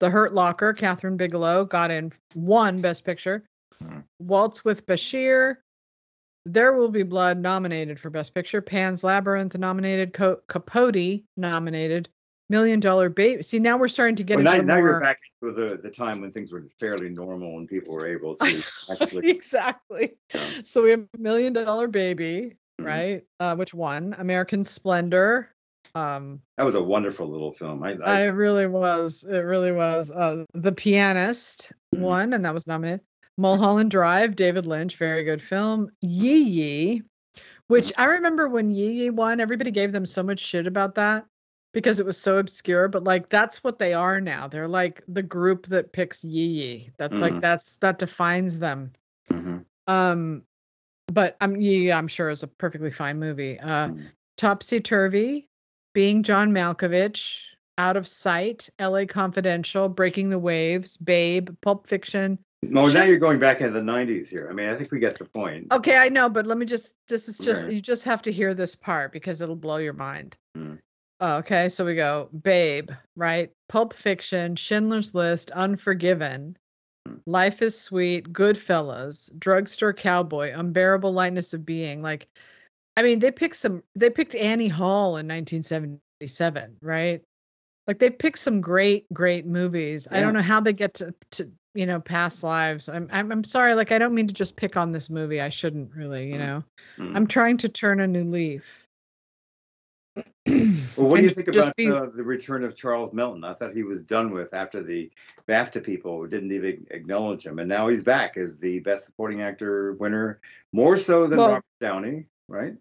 [0.00, 3.44] The Hurt Locker, Kathryn Bigelow got in one Best Picture.
[3.82, 4.04] Mhm.
[4.18, 5.58] Waltz with Bashir.
[6.52, 8.62] There Will Be Blood nominated for Best Picture.
[8.62, 10.12] Pan's Labyrinth nominated.
[10.14, 12.08] Co- Capote nominated.
[12.50, 13.42] Million Dollar Baby.
[13.42, 14.88] See, now we're starting to get Well, into now, now more...
[14.92, 18.36] you're back to the, the time when things were fairly normal and people were able
[18.36, 19.28] to actually.
[19.30, 20.16] exactly.
[20.34, 20.46] Yeah.
[20.64, 22.86] So we have Million Dollar Baby, Mhm.
[22.86, 23.24] right?
[23.38, 24.14] Uh, which one?
[24.18, 25.50] American Splendor.
[25.94, 27.82] Um, That was a wonderful little film.
[27.82, 29.24] I, I I, really was.
[29.28, 30.10] It really was.
[30.10, 32.00] Uh, the Pianist Mhm.
[32.00, 33.00] one, and that was nominated.
[33.38, 35.90] Mulholland Drive, David Lynch, very good film.
[36.00, 37.02] Yi Yi,
[37.68, 41.24] which I remember when Yi Yi won, everybody gave them so much shit about that
[41.72, 42.88] because it was so obscure.
[42.88, 44.48] But like that's what they are now.
[44.48, 46.90] They're like the group that picks Yi Yi.
[46.98, 47.40] That's like Mhm.
[47.40, 48.92] that's that defines them.
[49.30, 49.64] Mhm.
[49.86, 50.42] Um,
[51.06, 53.58] but I'm yeah, I'm sure it's a perfectly fine movie.
[53.60, 54.06] Uh, Mhm.
[54.36, 55.48] Topsy Turvy,
[55.94, 57.38] Being John Malkovich,
[57.76, 59.06] Out of Sight, L.A.
[59.06, 62.38] Confidential, Breaking the Waves, Babe, Pulp Fiction.
[62.62, 64.48] No, now you're going back into the 90s here.
[64.50, 65.68] I mean, I think we get the point.
[65.72, 66.94] Okay, I know, but let me just.
[67.08, 67.74] This is just Okay.
[67.74, 70.36] you just have to hear this part because it'll blow your mind.
[70.56, 70.78] Mm.
[71.20, 73.50] Okay, so we go Babe, right?
[73.68, 76.56] Pulp Fiction, Schindler's List, Unforgiven,
[77.08, 77.20] Mm.
[77.26, 82.02] Life is Sweet, Goodfellas, Drugstore Cowboy, Unbearable Lightness of Being.
[82.02, 82.28] Like,
[82.96, 83.82] I mean, they picked some.
[83.94, 87.22] They picked Annie Hall in 1977, right?
[87.88, 90.06] Like they picked some great, great movies.
[90.10, 92.88] I don't know how they get to, to you know, past lives.
[92.90, 93.74] I'm, I'm, I'm sorry.
[93.74, 95.40] Like, I don't mean to just pick on this movie.
[95.40, 96.38] I shouldn't really, you Mm.
[96.38, 96.64] know.
[96.98, 97.16] Mm.
[97.16, 98.84] I'm trying to turn a new leaf.
[100.96, 103.44] Well, what do you think about be- uh, the return of Charles Melton?
[103.44, 105.12] I thought he was done with after the
[105.46, 109.92] BAFTA people didn't even acknowledge him, and now he's back as the Best Supporting Actor
[109.94, 110.40] winner,
[110.72, 112.74] more so than Well- Robert Downey, right?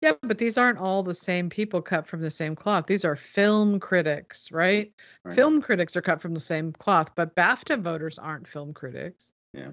[0.00, 2.86] Yeah, but these aren't all the same people cut from the same cloth.
[2.86, 4.92] These are film critics, right?
[5.24, 5.34] Right.
[5.34, 9.32] Film critics are cut from the same cloth, but BAFTA voters aren't film critics.
[9.52, 9.70] Yeah.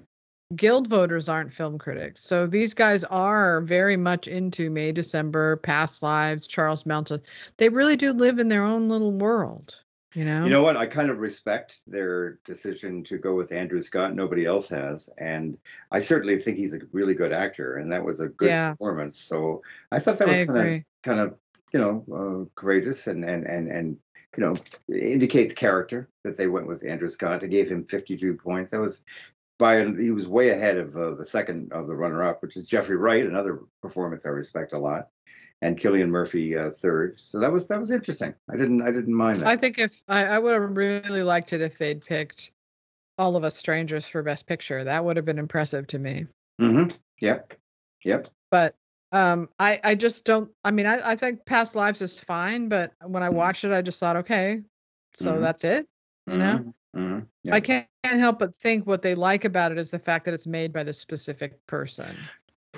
[0.54, 2.22] Guild voters aren't film critics.
[2.22, 7.20] So these guys are very much into May, December, Past Lives, Charles Melton.
[7.56, 9.80] They really do live in their own little world,
[10.16, 10.44] you know?
[10.44, 10.78] You know what?
[10.78, 14.14] I kind of respect their decision to go with Andrew Scott.
[14.14, 15.58] Nobody else has, and
[15.92, 18.70] I certainly think he's a really good actor, and that was a good Yeah.
[18.70, 19.18] performance.
[19.18, 21.36] So I thought that was kind of kind of
[21.72, 23.98] you know uh, courageous and and and and
[24.36, 24.54] you know
[24.88, 27.42] indicates character that they went with Andrew Scott.
[27.42, 28.70] They gave him 52 points.
[28.70, 29.02] That was
[29.58, 32.96] by he was way ahead of uh, the second of the runner-up, which is Jeffrey
[32.96, 35.08] Wright, another performance I respect a lot,
[35.62, 37.18] and Cillian Murphy uh, third.
[37.18, 38.34] So that was that was interesting.
[38.50, 39.48] I didn't I didn't mind that.
[39.48, 42.52] I think if I, I would have really liked it if they'd picked
[43.18, 44.84] All of Us Strangers for Best Picture.
[44.84, 46.26] That would have been impressive to me.
[46.60, 46.94] Mm-hmm.
[47.20, 47.54] Yep.
[48.04, 48.28] Yep.
[48.50, 48.74] But
[49.12, 50.50] um, I I just don't.
[50.64, 53.82] I mean, I I think Past Lives is fine, but when I watched it, I
[53.82, 54.62] just thought, okay,
[55.14, 55.40] so Mhm.
[55.40, 55.88] that's it.
[56.26, 57.52] You know, Mm-hmm.
[57.52, 60.34] I can't, can't help but think what they like about it is the fact that
[60.34, 62.06] it's made by the specific person.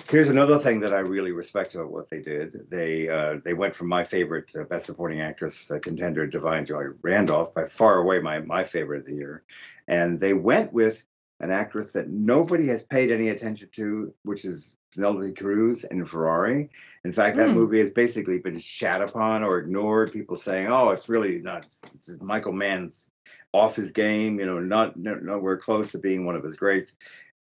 [0.09, 2.71] Here's another thing that I really respect about what they did.
[2.71, 6.85] They uh, they went from my favorite uh, Best Supporting Actress uh, contender, Da'Vine Joy
[7.03, 9.42] Randolph, by far away my my favorite of the year,
[9.87, 11.05] and they went with
[11.40, 16.71] an actress that nobody has paid any attention to, which is Penelope Cruz in Ferrari.
[17.05, 17.57] In fact, that Hmm.
[17.57, 20.11] movie has basically been shat upon or ignored.
[20.11, 21.66] People saying, "Oh, it's really not.
[21.94, 23.11] It's Michael Mann's
[23.53, 24.40] off his game.
[24.40, 26.97] You know, not no, nowhere close to being one of his greats."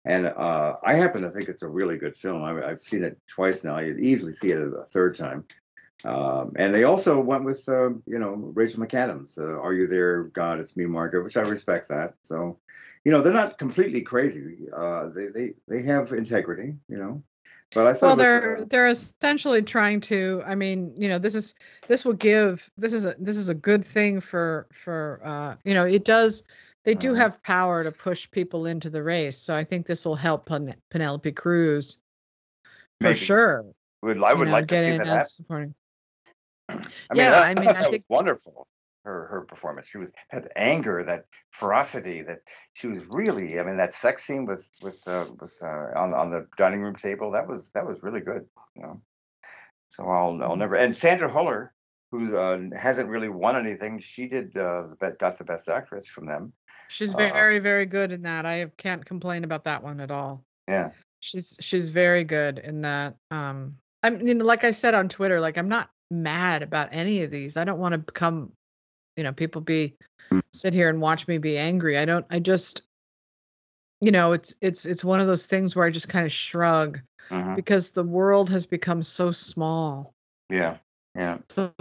[0.07, 2.45] And uh, I happen to think it's a really good film.
[2.45, 3.81] I, I've seen it twice now.
[3.81, 5.45] You'd easily see it a third time.
[6.05, 9.37] Um, and they also went with, uh, you know, Rachel McAdams.
[9.37, 10.61] Uh, Are you there, God?
[10.61, 11.25] It's me, Margaret.
[11.25, 12.15] Which I respect that.
[12.23, 12.59] So,
[13.05, 14.69] you know, they're not completely crazy.
[14.73, 16.77] Uh, they they they have integrity.
[16.89, 17.23] You know.
[17.75, 18.07] But I thought.
[18.07, 20.43] Well, they're uh, they're essentially trying to.
[20.47, 21.55] I mean, you know, this is
[21.89, 25.75] this will give this is a this is a good thing for for uh, you
[25.75, 26.45] know, it does.
[26.87, 27.17] They do Mhm.
[27.19, 30.81] have power to push people into the race, so I think this will help Pen-
[30.91, 31.99] Penelope Cruz
[33.01, 33.19] for Maybe.
[33.19, 33.65] sure.
[34.03, 35.27] Would I would know, like to see in that happen.
[35.27, 35.75] supporting.
[36.69, 38.69] I mean, Yeah, that, I mean, thought I think- was wonderful.
[39.05, 39.87] Her her performance.
[39.89, 42.41] She was had anger, that ferocity, that
[42.73, 43.59] she was really.
[43.61, 46.97] I mean, that sex scene with with uh, with uh, on on the dining room
[46.97, 47.31] table.
[47.33, 48.49] That was that was really good.
[48.75, 49.03] You know.
[49.91, 50.43] So I'll Mm-hmm.
[50.43, 50.75] I'll never.
[50.75, 51.71] And Sandra Hüller,
[52.11, 56.07] who uh, hasn't really won anything, she did uh, the best, got the best actress
[56.09, 56.53] from them.
[56.89, 58.47] She's Uh, very very good in that.
[58.47, 60.45] I can't complain about that one at all.
[60.69, 60.91] Yeah.
[61.21, 63.17] She's she's very good in that.
[63.31, 67.23] Um, I'm you know, like I said on Twitter, like I'm not mad about any
[67.23, 67.57] of these.
[67.57, 68.53] I don't want to become,
[69.17, 69.97] you know, people be
[70.31, 70.43] Mm.
[70.53, 71.97] sit here and watch me be angry.
[71.97, 72.27] I don't.
[72.31, 72.83] I just,
[74.01, 77.01] you know, it's it's it's one of those things where I just kind of shrug
[77.31, 77.57] Mhm.
[77.57, 80.15] because the world has become so small.
[80.49, 80.79] Yeah.
[81.15, 81.39] Yeah.
[81.55, 81.73] The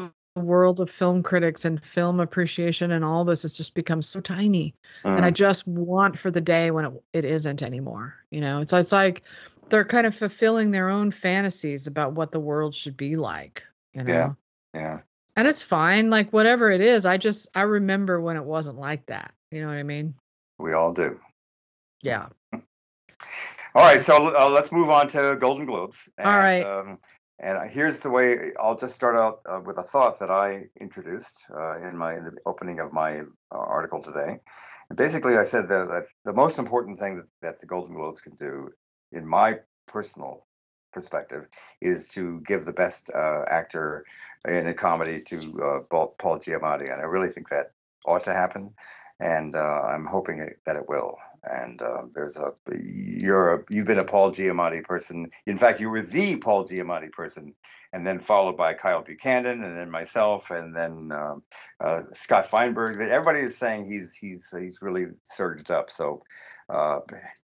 [0.41, 4.75] world of film critics and film appreciation and all this has just become so tiny
[5.05, 5.35] and I Mhm.
[5.35, 8.15] just want for the day when it, it isn't anymore.
[8.31, 9.23] You know, it's it's like
[9.69, 13.63] they're kind of fulfilling their own fantasies about what the world should be like.
[13.93, 14.33] You know, Yeah.
[14.73, 14.99] yeah.
[15.37, 16.09] and it's fine.
[16.09, 19.33] Like whatever it is, I just I remember when it wasn't like that.
[19.51, 20.15] You know what I mean?
[20.57, 21.19] We all do.
[22.01, 22.27] Yeah.
[23.75, 26.09] All right, so uh, let's move on to Golden Globes.
[26.17, 26.65] And, All right.
[26.65, 26.99] Um,
[27.39, 31.43] and here's the way I'll just start out uh, with a thought that I introduced
[31.53, 34.39] uh, in my in the opening of my uh, article today.
[34.89, 38.21] And basically, I said that, that the most important thing that, that the Golden Globes
[38.21, 38.69] can do,
[39.11, 40.45] in my personal
[40.93, 41.47] perspective,
[41.81, 44.05] is to give the best uh, actor
[44.47, 47.71] in a comedy to uh, Paul Giamatti, and I really think that
[48.05, 48.73] ought to happen,
[49.19, 51.17] and uh, I'm hoping that it will.
[51.49, 55.29] And uh, there's a you're a, you've been a Paul Giamatti person.
[55.45, 57.53] In fact, you were the Paul Giamatti person,
[57.93, 61.43] and then followed by Kyle Buchanan, and then myself, and then um,
[61.79, 62.97] uh, Scott Feinberg.
[62.97, 65.91] That everybody is saying he's he's he's really surged up.
[65.91, 66.23] So,
[66.69, 66.99] uh,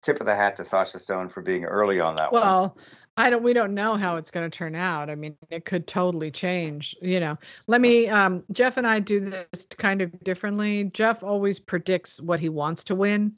[0.03, 2.43] tip of the hat to Sasha Stone for being early on that one.
[2.43, 2.77] Well,
[3.17, 3.43] I don't.
[3.43, 5.09] We don't know how it's going to turn out.
[5.09, 6.95] I mean, it could totally change.
[7.01, 8.09] You know, let me.
[8.09, 10.85] Um, Jeff and I do this kind of differently.
[10.93, 13.37] Jeff always predicts what he wants to win,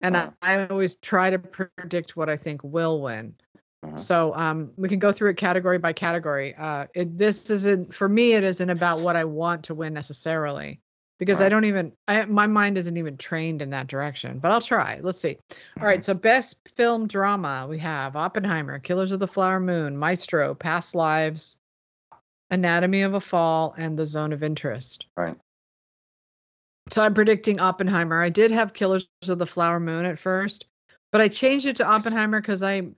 [0.00, 0.30] and Uh-huh.
[0.42, 3.34] I, I always try to predict what I think will win.
[3.82, 3.96] Uh-huh.
[3.96, 6.54] So um, we can go through it category by category.
[6.56, 8.32] Uh, it, this isn't for me.
[8.32, 10.80] It isn't about what I want to win necessarily,
[11.18, 11.92] because I don't even.
[12.08, 14.40] I, my mind isn't even trained in that direction.
[14.40, 14.98] But I'll try.
[15.00, 15.38] Let's see.
[15.80, 16.04] All right.
[16.04, 21.56] So best film drama we have Oppenheimer, Killers of the Flower Moon, Maestro, Past Lives,
[22.50, 25.06] Anatomy of a Fall, and The Zone of Interest.
[25.16, 25.36] Right.
[26.90, 28.20] So I'm predicting Oppenheimer.
[28.20, 30.66] I did have Killers of the Flower Moon at first,
[31.12, 32.88] but I changed it to Oppenheimer because I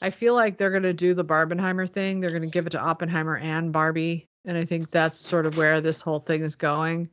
[0.00, 2.20] I feel like they're gonna do the Barbenheimer thing.
[2.20, 5.80] They're gonna give it to Oppenheimer and Barbie, and I think that's sort of where
[5.80, 7.10] this whole thing is going.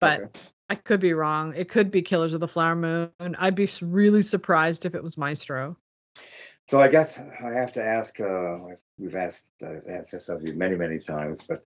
[0.00, 0.40] But Okay.
[0.70, 1.54] I could be wrong.
[1.54, 3.10] It could be Killers of the Flower Moon.
[3.20, 5.76] I'd be really surprised if it was Maestro.
[6.68, 8.18] So I guess I have to ask.
[8.18, 8.58] Uh,
[8.98, 11.64] we've asked, uh, asked this of you many, many times, but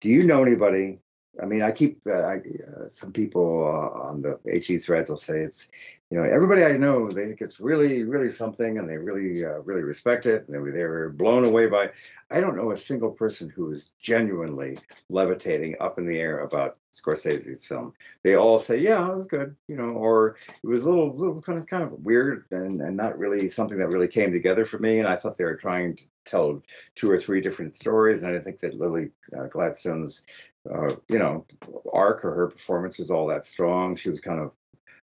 [0.00, 0.98] do you know anybody?
[1.40, 5.16] I mean, I keep uh, I, uh, some people uh, on the HE threads will
[5.16, 5.68] say it's,
[6.10, 9.60] you know, everybody I know they think it's really, really something, and they really, uh,
[9.60, 11.90] really respect it, and they, they're blown away by.
[12.30, 16.78] I don't know a single person who is genuinely levitating up in the air about
[16.92, 17.92] Scorsese's film.
[18.24, 21.40] They all say, "Yeah, it was good," you know, or it was a little, little
[21.40, 24.78] kind of, kind of weird and, and not really something that really came together for
[24.78, 24.98] me.
[24.98, 26.62] And I thought they were trying to tell
[26.94, 28.22] two or three different stories.
[28.22, 30.22] And I think that Lily uh, Gladstone's,
[30.68, 31.46] uh, you know,
[31.92, 33.96] arc or her performance was all that strong.
[33.96, 34.52] She was kind of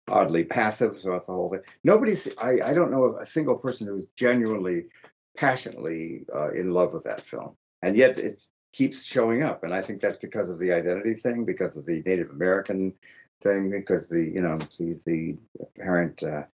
[0.08, 1.60] oddly passive throughout the whole thing.
[1.84, 2.28] Nobody's.
[2.38, 4.86] I, I don't know a single person who's genuinely,
[5.36, 8.42] passionately uh, in love with that film, and yet it
[8.72, 9.62] keeps showing up.
[9.62, 12.92] And I think that's because of the identity thing, because of the Native American
[13.40, 16.44] thing, because the you know the the apparent uh,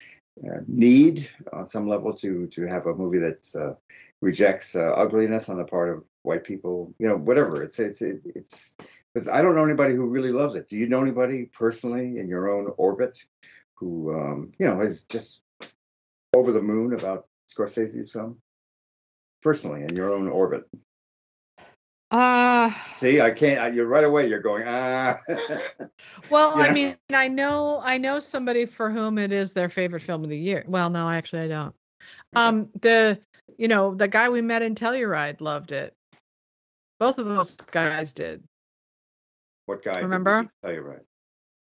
[0.47, 3.75] uh, need on some level to to have a movie that uh,
[4.21, 6.95] rejects uh, ugliness on the part of white people.
[6.99, 7.62] You know, whatever.
[7.62, 8.77] It's it's it, it's.
[9.14, 10.68] But I don't know anybody who really loves it.
[10.68, 13.18] Do you know anybody personally in your own orbit
[13.75, 15.41] who um, you know is just
[16.33, 18.39] over the moon about Scorsese's film?
[19.43, 20.64] Personally, in your own orbit.
[22.11, 23.61] Uh See, I can't.
[23.61, 24.29] I, you're right away.
[24.29, 25.21] You're going ah.
[26.31, 30.03] well, You I mean, I know I know somebody for whom it is their favorite
[30.03, 30.64] film of the year.
[30.66, 31.75] Well, no, actually I don't.
[32.35, 33.21] Um the
[33.59, 35.95] you know, the guy we met in Telluride loved it.
[37.01, 38.45] Both of those guys did.
[39.65, 40.01] what guy?
[40.01, 40.47] Remember?
[40.63, 41.01] Telluride.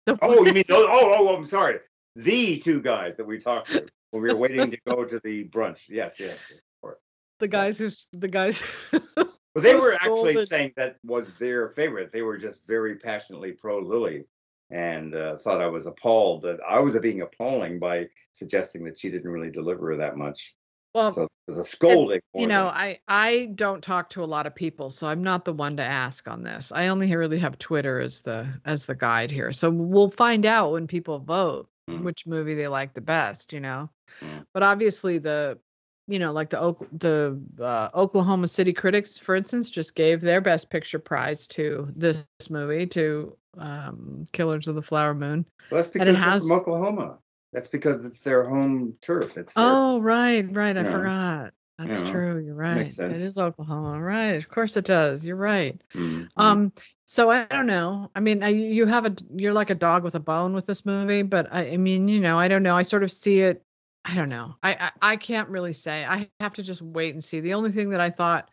[0.06, 1.80] The Oh, you mean oh, oh, oh, I'm sorry.
[2.16, 5.50] The two guys that we talked to when we were waiting to go to the
[5.50, 5.90] brunch.
[5.90, 7.00] Yes, yes, of course.
[7.40, 8.64] the guys who the guys
[8.94, 12.14] well, they were actually saying that was their favorite.
[12.14, 14.24] They were just very passionately pro Lily
[14.72, 19.12] and uh, thought I was appalled that I was being appalling by suggesting that she
[19.12, 20.56] didn't really deliver that much.
[20.96, 22.20] Well so was a scolding.
[22.34, 25.54] you know i i don't talk to a lot of people so i'm not the
[25.54, 29.30] one to ask on this i only really have twitter as the as the guide
[29.30, 32.02] here so we'll find out when people vote Mm.
[32.02, 33.88] which movie they like the best you know
[34.24, 34.43] Mm.
[34.56, 35.60] but obviously the
[36.08, 40.72] you know like the the uh, oklahoma city critics for instance just gave their best
[40.72, 46.10] picture prize to this movie to um killers of the flower moon Well, that's and
[46.10, 47.20] it has- from Oklahoma.
[47.56, 49.38] That's because it's their home turf.
[49.38, 50.91] It's their, oh right right i Yeah.
[50.91, 52.12] forgot that's Yeah.
[52.12, 56.30] true you're right it is oklahoma right of course it does you're right Mm, mm.
[56.36, 56.74] Um,
[57.06, 58.10] so I don't know.
[58.16, 60.86] I mean, I, you have a you're like a dog with a bone with this
[60.86, 62.76] movie, but I, I mean, you know, I don't know.
[62.76, 63.62] I sort of see it.
[64.03, 64.56] I don't know.
[64.64, 66.03] I, I I can't really say.
[66.03, 67.39] I have to just wait and see.
[67.39, 68.49] The only thing that I thought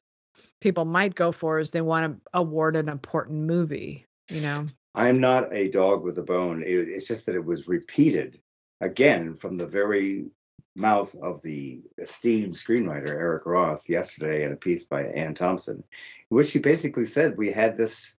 [0.61, 4.07] people might go for is they want to award an important movie.
[4.30, 4.66] You know.
[4.94, 6.62] I'm not a dog with a bone.
[6.62, 8.38] It, it's just that it was repeated
[8.83, 10.26] again from the very
[10.74, 16.37] mouth of the esteemed screenwriter Eric Roth yesterday in a piece by Anne Thompson, in
[16.37, 18.14] which she basically said we had this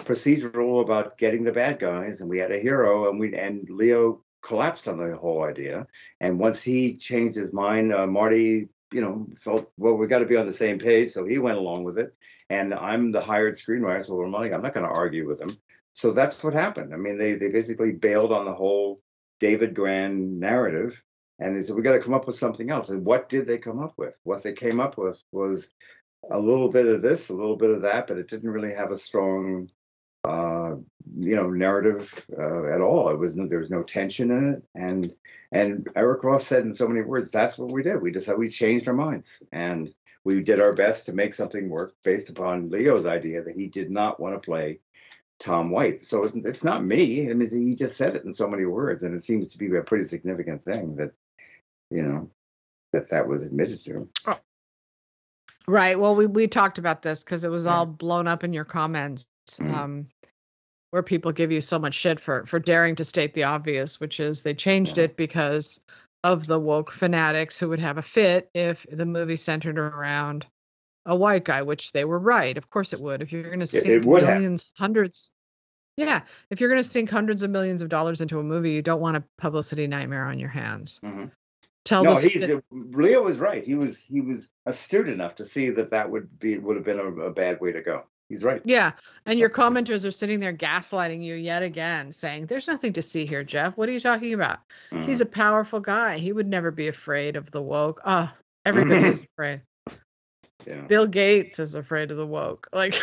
[0.00, 4.22] procedural about getting the bad guys and we had a hero and we and Leo
[4.42, 5.86] collapsed on the whole idea.
[6.20, 10.26] And once he changed his mind, uh, Marty, you know, felt well, we got to
[10.26, 12.14] be on the same page, so he went along with it.
[12.48, 15.58] And I'm the hired screenwriter, so I'm like, I'm not going to argue with him.
[15.92, 16.94] So that's what happened.
[16.94, 19.02] I mean, they they basically bailed on the whole
[19.40, 21.02] David Grann narrative,
[21.38, 22.88] and they said we got to come up with something else.
[22.88, 24.18] And what did they come up with?
[24.24, 25.68] What they came up with was
[26.30, 28.90] a little bit of this, a little bit of that, but it didn't really have
[28.90, 29.70] a strong,
[30.24, 30.74] uh,
[31.16, 33.10] you know, narrative uh, at all.
[33.10, 35.14] It was there was no tension in it, and
[35.52, 38.02] and Eric Roth said in so many words, that's what we did.
[38.02, 41.94] We decided we changed our minds, and we did our best to make something work
[42.02, 44.80] based upon Leo's idea that he did not want to play
[45.38, 46.02] Tom White.
[46.02, 47.30] So it's not me.
[47.30, 49.74] I mean, he just said it in so many words, and it seems to be
[49.76, 51.12] a pretty significant thing that,
[51.90, 52.28] you know,
[52.92, 54.08] that that was admitted to.
[55.66, 55.98] Right.
[55.98, 57.74] Well, we we talked about this because it was Yeah.
[57.76, 59.72] all blown up in your comments, Mhm.
[59.72, 60.08] um,
[60.90, 64.18] where people give you so much shit for for daring to state the obvious, which
[64.18, 65.04] is they changed Yeah.
[65.04, 65.78] it because
[66.24, 70.46] of the woke fanatics who would have a fit if the movie centered around
[71.08, 72.56] a white guy, which they were right.
[72.56, 73.22] Of course it would.
[73.22, 74.34] If you're going to sink would have.
[74.34, 75.30] millions, hundreds.
[75.96, 78.82] Yeah, if you're going to sink hundreds of millions of dollars into a movie, you
[78.82, 81.00] don't want a publicity nightmare on your hands.
[81.02, 81.32] Mhm.
[81.84, 83.64] Tell no, the he, st- Leo was right.
[83.64, 87.00] He was he was astute enough to see that that would be would have been
[87.00, 88.04] a, a bad way to go.
[88.28, 88.60] He's right.
[88.66, 88.92] Yeah,
[89.24, 93.24] and your commenters are sitting there gaslighting you yet again, saying, "There's nothing to see
[93.24, 93.78] here, Jeff.
[93.78, 94.58] What are you talking about?
[95.06, 96.18] He's a powerful guy.
[96.18, 98.02] He would never be afraid of the woke.
[98.04, 98.30] Oh,
[98.66, 99.62] everybody's afraid.
[100.66, 102.68] Yeah, Bill Gates is afraid of the woke.
[102.72, 103.00] Like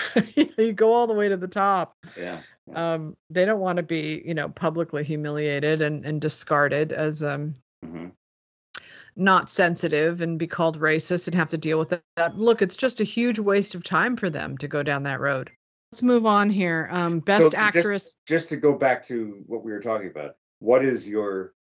[0.58, 1.96] you go all the way to the top.
[2.18, 2.42] yeah.
[2.74, 7.56] Um, they don't want to be, you know, publicly humiliated and and discarded as um
[7.84, 8.08] hmm
[9.16, 12.38] not sensitive and be called racist and have to deal with that.
[12.38, 15.52] Look, it's just a huge waste of time for them to go down that road.
[15.92, 16.90] Let's move on here.
[16.92, 18.16] Um, best just- actress.
[18.28, 21.54] Just to go back to what we were talking about, what is your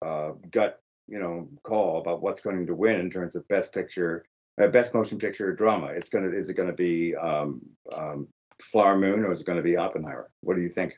[0.00, 4.24] uh, gut, you know, call about what's going to win in terms of best picture,
[4.60, 5.86] uh, best motion picture drama?
[5.86, 7.60] It's gonna is it going to be um,
[7.96, 8.28] um,
[8.60, 10.30] Flower Moon or is it going to be Oppenheimer?
[10.40, 10.94] What do you think?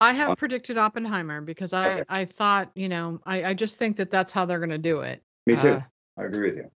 [0.00, 2.04] I have predicted Oppenheimer because I Okay.
[2.08, 5.00] I thought you know I I just think that that's how they're going to do
[5.00, 5.22] it.
[5.46, 5.74] Me too.
[5.74, 5.80] Uh,
[6.18, 6.70] I agree with you.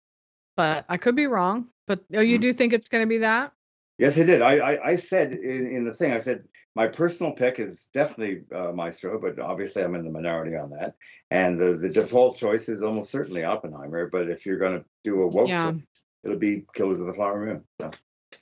[0.57, 1.69] but I could be wrong.
[1.87, 2.43] But oh, you Mhm.
[2.43, 3.53] do think it's going to be that?
[3.99, 4.43] Yes, it did.
[4.43, 8.43] I I, I said in, in the thing, I said my personal pick is definitely
[8.55, 10.95] uh, Maestro, but obviously I'm in the minority on that.
[11.31, 14.09] And the, the default choice is almost certainly Oppenheimer.
[14.11, 15.73] But if you're going to do a woke Yeah.
[15.73, 15.83] choice,
[16.25, 17.65] it'll be Killers of the Flower Moon.
[17.81, 17.91] So,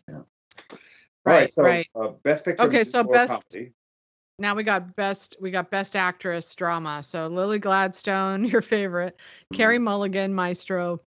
[0.08, 0.14] yeah.
[0.16, 0.76] All
[1.26, 1.86] Right, so right.
[1.94, 2.64] Uh, best picture.
[2.66, 3.72] Okay, so best- comedy.
[4.38, 7.02] Now we got best we got best actress drama.
[7.02, 9.18] So Lily Gladstone, your favorite,
[9.52, 9.84] Carey Mm-hmm.
[9.84, 10.98] Mulligan, Maestro,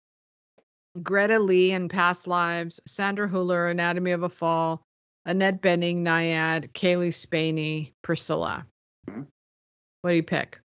[1.02, 4.82] Greta Lee in Past Lives, Sandra Hüller, Anatomy of a Fall,
[5.24, 8.66] Annette Bening, Nyad, Cailee Spaeny, Priscilla.
[9.08, 9.26] Mhm.
[10.02, 10.60] What do you pick?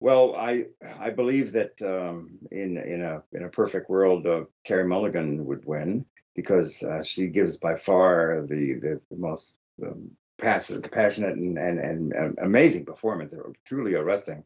[0.00, 0.66] Well, I
[0.98, 5.64] I believe that um, in in a in a perfect world, uh, Carey Mulligan would
[5.64, 11.58] win because uh, she gives by far the the, the most um, passive, passionate and,
[11.58, 13.34] and and and amazing performance,
[13.64, 14.42] truly arresting.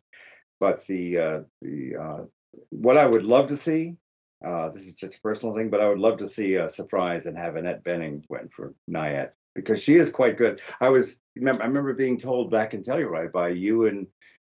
[0.58, 2.24] But the uh, the uh,
[2.70, 3.96] what I would love to see.
[4.44, 7.26] Uh, this is just a personal thing, but I would love to see a surprise
[7.26, 10.60] and have Annette Bening win for Nyad because she is quite good.
[10.80, 14.06] I was remember I remember being told back in Telluride by you and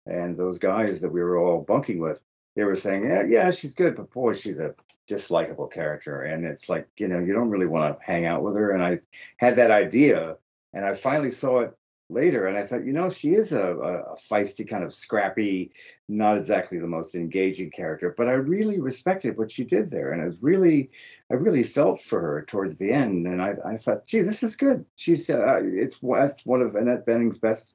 [0.07, 2.23] and those guys that we were all bunking with,
[2.57, 4.75] they were saying, yeah, yeah, she's good, but boy, she's a
[5.09, 6.23] dislikable character.
[6.23, 8.73] And it's like, you know, you don't really want to hang out with her.
[8.73, 9.01] And I
[9.39, 10.37] had that idea,
[10.73, 11.77] and I finally saw it
[12.13, 15.73] later, and I thought, you know, she is a, a, feisty, kind of scrappy,
[16.09, 20.23] not exactly the most engaging character, but I really respected what she did there, and
[20.23, 20.91] I was really,
[21.31, 24.57] I really felt for her towards the end, and I, I thought, gee, this is
[24.57, 24.85] good.
[24.97, 27.75] She's, uh, it's one- one of Annette Bening's best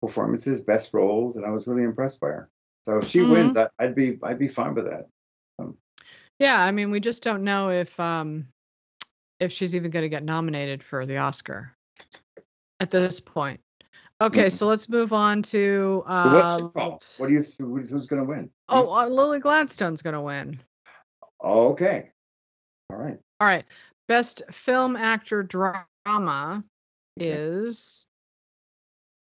[0.00, 2.50] performances, best roles, and I was really impressed by her.
[2.84, 3.28] So if she Mhm.
[3.28, 5.08] wins, I, I'd be I'd be fine with that.
[6.38, 8.46] Yeah, I mean, we just don't know if um
[9.40, 11.74] if she's even going to get nominated for the Oscar
[12.80, 13.60] at this point.
[14.20, 14.52] Okay, Mhm.
[14.52, 17.00] so let's move on to But what's uh, your call?
[17.18, 18.50] What do you who- who's going to win?
[18.68, 20.58] Oh, uh, Lily Gladstone's going to win.
[21.42, 22.10] okay,
[22.90, 23.18] all right.
[23.40, 23.64] All right.
[24.08, 26.64] Best film actor drama
[27.18, 28.06] is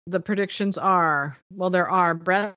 [0.07, 2.55] the predictions are well, there are Bradley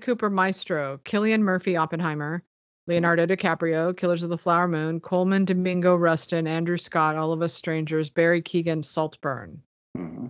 [0.00, 2.42] Cooper Maestro, Cillian Murphy Oppenheimer,
[2.88, 7.52] Leonardo DiCaprio, Killers of the Flower Moon, Colman Domingo Rustin, Andrew Scott, All of Us
[7.54, 9.62] Strangers, Barry Keoghan, Saltburn.
[9.96, 10.26] hmm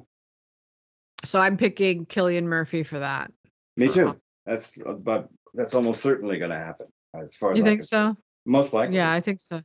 [1.24, 3.30] So I'm picking Cillian Murphy for that.
[3.76, 4.18] Me too.
[4.46, 4.72] That's
[5.04, 6.88] but that's almost certainly going to happen.
[7.14, 8.16] As far as You I think can- so?
[8.44, 8.96] Most likely.
[8.96, 9.60] Yeah, I think so.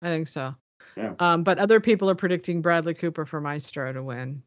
[0.00, 0.54] I think so.
[0.96, 1.14] Yeah.
[1.18, 4.42] Um, but other people are predicting Bradley Cooper for Maestro to win.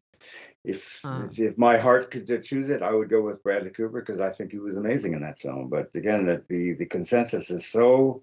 [0.64, 1.28] If Uh.
[1.36, 4.52] if my heart could choose it, I would go with Bradley Cooper because I think
[4.52, 5.68] he was amazing in that film.
[5.68, 8.22] But again, that the the consensus is so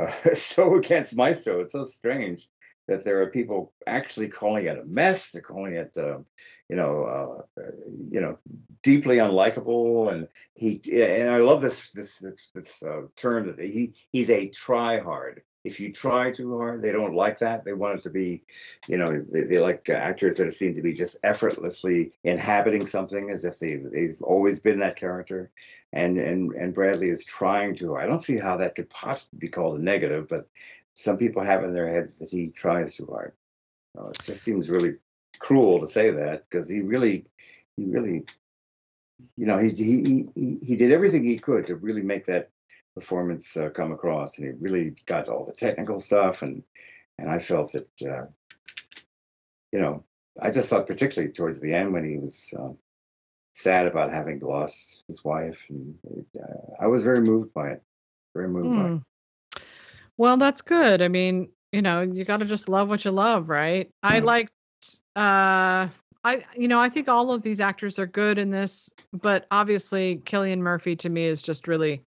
[0.00, 1.60] uh, so against Maestro.
[1.60, 2.48] It's so strange
[2.88, 5.30] that there are people actually calling it a mess.
[5.30, 6.18] They're calling it, uh,
[6.68, 7.04] you know,
[7.56, 7.70] uh, uh,
[8.10, 8.38] you know,
[8.82, 10.12] deeply unlikable.
[10.12, 14.48] And he and I love this this this, this uh, term that he he's a
[14.48, 15.42] try hard.
[15.64, 17.64] If you try too hard, they don't like that.
[17.64, 18.42] They want it to be,
[18.86, 23.46] you know, they, they like actors that seem to be just effortlessly inhabiting something as
[23.46, 25.50] if they they've always been that character.
[25.94, 27.96] And and and Bradley is trying to.
[27.96, 30.48] I don't see how that could possibly be called a negative, but
[30.94, 33.32] some people have in their heads that he tries too hard.
[33.94, 34.94] So it just seems really
[35.38, 37.26] cruel to say that because he really,
[37.76, 38.24] he really,
[39.36, 42.50] you know, he he he he did everything he could to really make that
[42.94, 46.62] performance uh, come across, and he really got all the technical stuff, and
[47.18, 48.26] and I felt that, uh,
[49.72, 50.04] you know,
[50.40, 52.52] I just thought particularly towards the end when he was.
[52.58, 52.78] Um,
[53.56, 55.96] sad about having lost his wife and
[56.42, 57.82] uh, i was very moved by it
[58.34, 59.13] very moved by it Hmm.
[60.18, 61.02] Well, that's good.
[61.02, 63.90] I mean, you know, you got to just love what you love, right?
[64.02, 64.24] I Mhm.
[64.24, 64.52] liked
[65.16, 65.88] uh
[66.26, 70.18] I you know, I think all of these actors are good in this, but obviously
[70.24, 72.02] Cillian Murphy to me is just really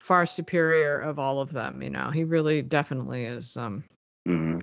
[0.00, 2.10] far superior of all of them, you know.
[2.10, 3.84] He really definitely is um
[4.26, 4.60] Mhm.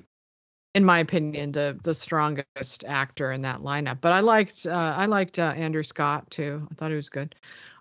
[0.75, 4.01] in my opinion the the strongest actor in that lineup.
[4.01, 6.67] But I liked uh I liked uh, Andrew Scott too.
[6.71, 7.35] I thought he was good.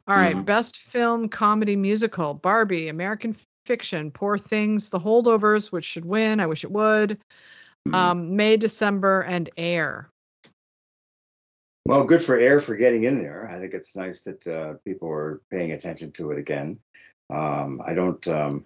[0.08, 0.44] All right, Mhm.
[0.46, 3.36] best film comedy musical: Barbie, American
[3.66, 6.38] Fiction, Poor Things, The Holdovers, which should win.
[6.38, 7.18] I wish it would.
[7.88, 7.94] Mhm.
[7.94, 10.08] Um, May, December, and Air.
[11.84, 13.48] Well, good for Air for getting in there.
[13.48, 16.78] I think it's nice that uh, people are paying attention to it again.
[17.30, 18.64] Um, I don't, um,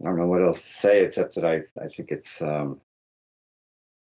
[0.00, 2.40] I don't know what else to say except that I, I think it's.
[2.42, 2.80] Um,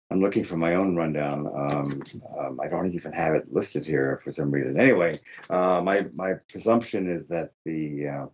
[0.09, 1.47] I'm looking for my own rundown.
[1.47, 2.01] Um,
[2.39, 4.79] um, I don't even have it listed here for some reason.
[4.79, 5.19] Anyway,
[5.49, 8.07] uh, my my presumption is that the.
[8.07, 8.25] Uh,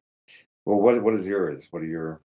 [0.65, 1.67] well, what what is yours?
[1.71, 2.21] What are your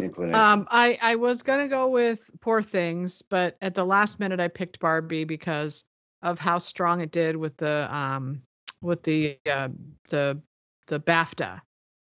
[0.00, 0.40] inclinations?
[0.40, 4.48] Um, I I was gonna go with Poor Things, but at the last minute I
[4.48, 5.84] picked Barbie because
[6.22, 8.42] of how strong it did with the um
[8.82, 9.68] with the uh,
[10.08, 10.40] the
[10.86, 11.60] the BAFTA.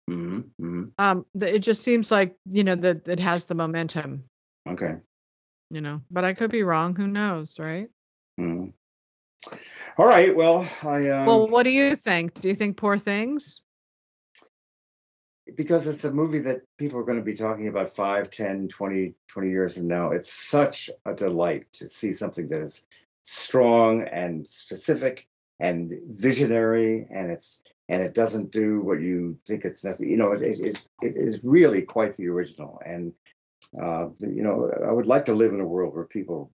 [0.07, 4.23] hmm hmm Um, the, it just seems like you know that it has the momentum.
[4.67, 4.95] Okay.
[5.69, 6.95] You know, but I could be wrong.
[6.95, 7.89] Who knows, right?
[8.39, 8.73] Mm.
[9.97, 10.35] All right.
[10.35, 11.09] Well, I.
[11.09, 12.35] Um, well, what do you think?
[12.35, 13.61] Do you think Poor Things?
[15.55, 19.13] Because it's a movie that people are going to be talking about 5 10 20
[19.27, 20.09] 20 years from now.
[20.09, 22.83] It's such a delight to see something that is
[23.23, 25.27] strong and specific
[25.59, 30.31] and visionary and it's and it doesn't do what you think it's necessary you know
[30.31, 32.81] it, it, it is really quite the original.
[32.85, 33.13] And
[33.81, 36.51] uh, you know i would like to live in a world where people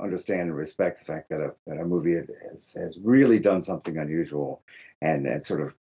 [0.00, 2.14] understand and respect the fact that a, that a movie
[2.48, 4.62] has, has really done something unusual
[5.00, 5.74] and, and sort of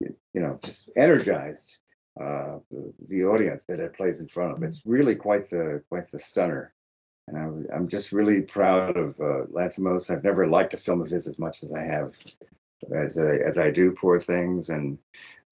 [0.00, 1.78] you know just energized
[2.20, 2.58] uh,
[3.08, 4.62] the, audience that it plays in front of.
[4.62, 6.74] It's really quite the quite the stunner,
[7.26, 10.10] and I'm, I'm just really proud of uh, Lanthimos.
[10.10, 12.14] I've never liked a film of his as much as I have
[12.92, 14.98] as I, as I do Poor Things, and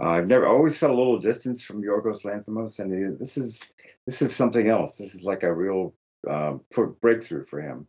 [0.03, 3.66] uh, I've never always felt a little distance from Yorgos Lanthimos, and this is
[4.07, 4.97] this is something else.
[4.97, 5.95] This is like a real
[6.29, 6.55] uh,
[7.01, 7.87] breakthrough for him,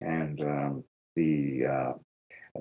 [0.00, 1.92] and um, the uh,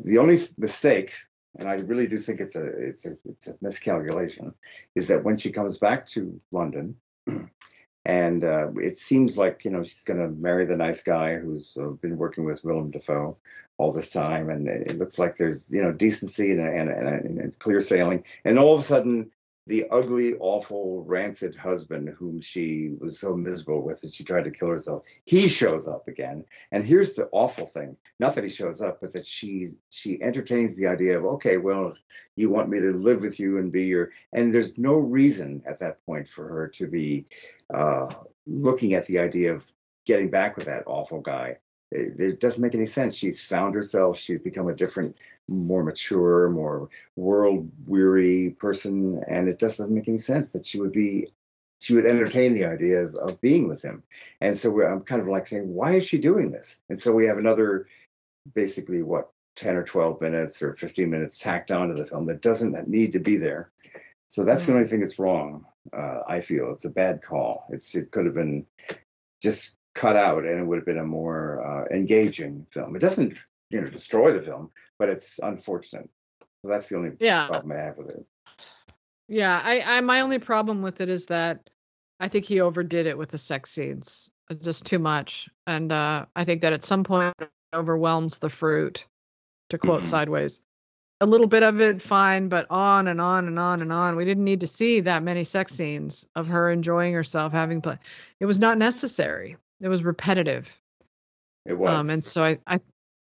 [0.03, 1.13] the only mistake
[1.57, 4.53] and I really do think it's a it's a it's a miscalculation,
[4.95, 6.95] is that when she comes back to London,
[8.05, 11.75] and uh, it seems like you know she's going to marry the nice guy who's
[11.79, 13.37] uh, been working with Willem Dafoe
[13.77, 17.39] all this time, and it looks like there's you know decency and and, and, and
[17.39, 19.31] it's clear sailing, and all of a sudden
[19.67, 24.51] the ugly, awful, rancid husband whom she was so miserable with that she tried to
[24.51, 25.03] kill herself.
[25.25, 29.13] He shows up again, and here's the awful thing: not that he shows up, but
[29.13, 31.93] that she she entertains the idea of, okay, well,
[32.35, 35.79] you want me to live with you and be your, and there's no reason at
[35.79, 37.25] that point for her to be
[37.73, 38.11] uh,
[38.45, 39.69] looking at the idea of
[40.05, 41.57] getting back with that awful guy
[41.91, 43.15] it, it, doesn't make any sense.
[43.15, 44.17] She's found herself.
[44.17, 45.17] She's become a different,
[45.47, 50.91] more mature, more world weary person, and it doesn't make any sense that she would
[50.91, 51.27] be.
[51.79, 54.03] She would entertain the idea of, of being with him,
[54.41, 56.79] and so I'm kind of like saying, why is she doing this?
[56.89, 57.87] And so we have another,
[58.55, 62.87] basically, what 10 or 12 minutes or 15 minutes tacked onto the film that doesn't
[62.87, 63.71] need to be there.
[64.27, 64.75] So that's the mm.
[64.75, 65.65] only thing that's wrong.
[65.93, 67.65] Uh, I feel it's a bad call.
[67.69, 68.65] It's it could have been
[69.41, 72.95] just cut out and it would have been a more uh, engaging film.
[72.95, 73.37] It doesn't,
[73.69, 74.69] you know, destroy the film,
[74.99, 76.09] but it's unfortunate.
[76.61, 77.47] So that's the only yeah.
[77.47, 78.25] problem I have with it.
[79.27, 81.69] Yeah, I, I my only problem with it is that
[82.19, 86.25] I think he overdid it with the sex scenes, uh, just too much, and uh,
[86.35, 89.05] I think that at some point it overwhelms the fruit.
[89.69, 90.09] To quote mm-hmm.
[90.09, 90.61] Sideways,
[91.19, 94.15] a little bit of it fine, but on and on and on and on.
[94.15, 97.97] We didn't need to see that many sex scenes of her enjoying herself, having play.
[98.39, 99.57] It was not necessary.
[99.81, 100.69] It was repetitive.
[101.65, 101.89] It was.
[101.89, 102.79] Um, and so I, I,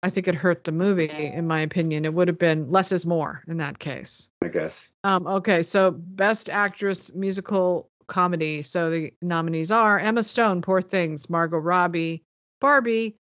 [0.02, 2.04] I think it hurt the movie, in my opinion.
[2.04, 4.28] It would have been less is more in that case.
[4.42, 4.92] I guess.
[5.04, 8.60] Um, okay, so best actress musical comedy.
[8.62, 12.22] So the nominees are Emma Stone, Poor Things, Margot Robbie,
[12.60, 13.16] Barbie,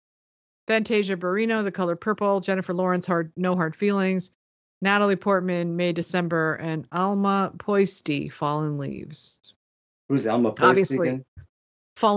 [0.66, 4.30] Fantasia Barrino, The Color Purple, Jennifer Lawrence, Hard No Hard Feelings,
[4.82, 9.38] Natalie Portman, May December, and Alma Pöysti, Fallen Leaves.
[10.08, 10.68] Who's Alma Pöysti?
[10.68, 11.24] Obviously, again?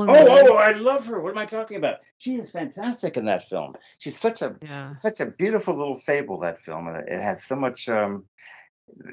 [0.09, 1.21] Oh, oh, I love her.
[1.21, 1.97] What am I talking about?
[2.17, 3.75] She is fantastic in that film.
[3.99, 4.91] She's such a yeah.
[4.93, 6.39] such a beautiful little fable.
[6.39, 7.87] That film, and it has so much.
[7.87, 8.25] Um,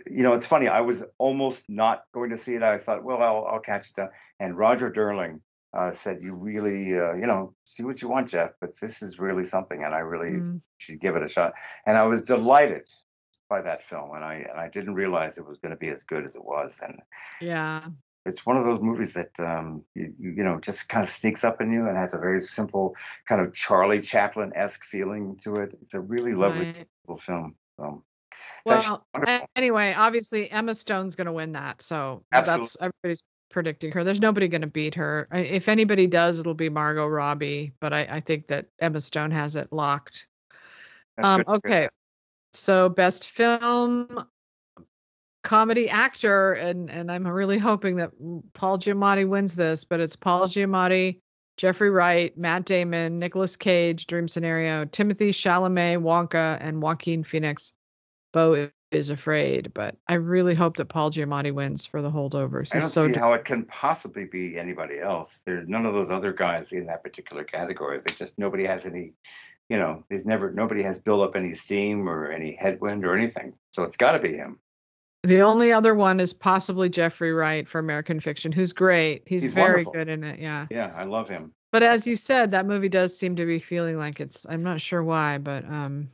[0.06, 0.68] you know, it's funny.
[0.68, 2.62] I was almost not going to see it.
[2.62, 4.10] I thought, well, I'll, I'll catch it down.
[4.38, 5.40] And Roger Durling
[5.74, 9.18] uh, said, "You really, uh, you know, see what you want, Jeff, but this is
[9.18, 10.60] really something, and I really mm.
[10.78, 11.54] should give it a shot."
[11.86, 12.88] And I was delighted
[13.48, 16.04] by that film, and I and I didn't realize it was going to be as
[16.04, 16.80] good as it was.
[16.82, 17.00] And
[17.40, 17.84] yeah,
[18.26, 21.60] it's one of those movies that um, you, you know just kind of sneaks up
[21.60, 22.94] in you and has a very simple
[23.26, 25.76] kind of Charlie Chaplin esque feeling to it.
[25.82, 27.20] It's a really lovely right.
[27.20, 27.54] film.
[27.78, 28.02] So,
[28.64, 29.04] well,
[29.56, 32.64] anyway, obviously Emma Stone's going to win that, so Absolutely.
[32.64, 34.04] that's everybody's predicting her.
[34.04, 35.28] There's nobody going to beat her.
[35.32, 39.54] If anybody does, it'll be Margot Robbie, but I, I think that Emma Stone has
[39.54, 40.26] it locked.
[41.18, 41.88] Um, okay,
[42.52, 44.26] so best film
[45.44, 48.10] comedy actor, and and I'm really hoping that
[48.54, 51.20] Paul Giamatti wins this, but it's Paul Giamatti,
[51.56, 57.72] Jeffrey Wright, Matt Damon, Nicolas Cage, Dream Scenario, Timothée Chalamet, Wonka, and Joaquin Phoenix.
[58.32, 62.72] Beau is afraid, but I really hope that Paul Giamatti wins for the holdovers.
[62.72, 65.40] He's I don't so see how it can possibly be anybody else.
[65.46, 68.00] There's none of those other guys in that particular category.
[68.04, 69.12] They just nobody has any,
[69.68, 73.54] you know, there's never nobody has built up any steam or any headwind or anything.
[73.72, 74.58] So it's got to be him.
[75.24, 79.22] The only other one is possibly Jeffrey Wright for American Fiction, who's great.
[79.26, 79.92] He's, He's very wonderful.
[79.92, 80.38] good in it.
[80.38, 80.66] Yeah.
[80.70, 81.52] Yeah, I love him.
[81.72, 84.44] But as you said, that movie does seem to be feeling like it's.
[84.48, 86.08] I'm not sure why, but um.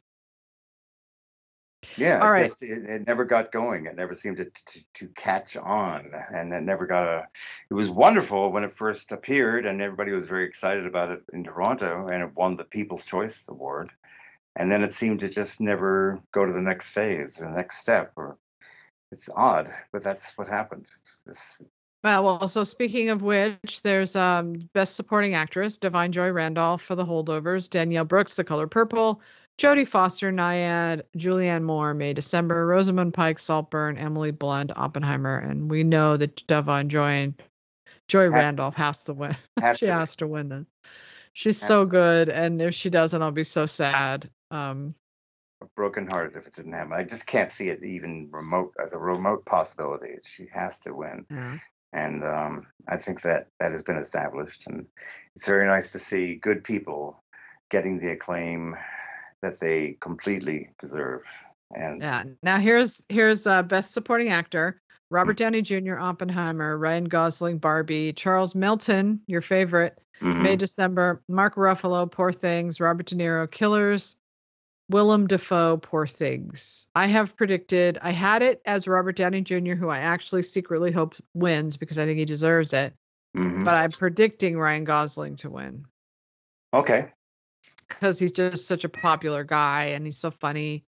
[1.96, 2.48] Yeah, All it, right.
[2.48, 3.86] just, it, it never got going.
[3.86, 7.26] It never seemed to, to to catch on, and it never got a.
[7.68, 11.42] It was wonderful when it first appeared, and everybody was very excited about it in
[11.42, 13.90] Toronto, and it won the People's Choice Award.
[14.56, 17.78] And then it seemed to just never go to the next phase or the next
[17.78, 18.12] step.
[18.16, 18.36] Or
[19.12, 20.86] it's odd, but that's what happened.
[21.26, 21.60] It's,
[22.02, 26.94] Well, well, so speaking of which, there's um Best Supporting Actress, Da'Vine Joy Randolph for
[26.94, 29.20] The Holdovers, Danielle Brooks, The Color Purple,
[29.58, 35.84] Jodie Foster, Nyad, Julianne Moore, May December, Rosamund Pike, Saltburn, Emily Blunt, Oppenheimer, and we
[35.84, 37.34] know that Da'Vine Joy
[38.08, 39.36] Joy Has- Randolph has to win.
[39.60, 40.66] has she to has to win this.
[41.32, 44.28] She's Has so good, and if she doesn't, I'll be so sad.
[44.50, 44.94] Um,
[45.76, 46.92] broken hearted if it didn't happen.
[46.92, 50.14] I just can't see it even remote as a remote possibility.
[50.26, 51.26] She has to win.
[51.30, 51.58] yeah.
[51.92, 54.86] and um, I think that that has been established, and
[55.36, 57.22] it's very nice to see good people
[57.70, 58.74] getting the acclaim
[59.42, 61.22] that they completely deserve.
[61.74, 62.24] And Yeah.
[62.42, 64.80] Now here's here's uh, best supporting actor:
[65.10, 71.54] Robert Downey Jr., Oppenheimer, Ryan Gosling, Barbie, Charles Melton, your favorite, mhm, May December, Mark
[71.54, 74.16] Ruffalo, Poor Things, Robert De Niro, Killers,
[74.90, 76.86] Willem Dafoe, Poor Things.
[76.94, 77.98] I have predicted.
[78.02, 82.06] I had it as Robert Downey Jr., who I actually secretly hope wins because I
[82.06, 82.94] think he deserves it.
[83.36, 83.64] mhm.
[83.64, 85.84] But I'm predicting Ryan Gosling to win
[86.72, 87.12] okay,
[87.88, 90.84] because he's just such a popular guy and he's so funny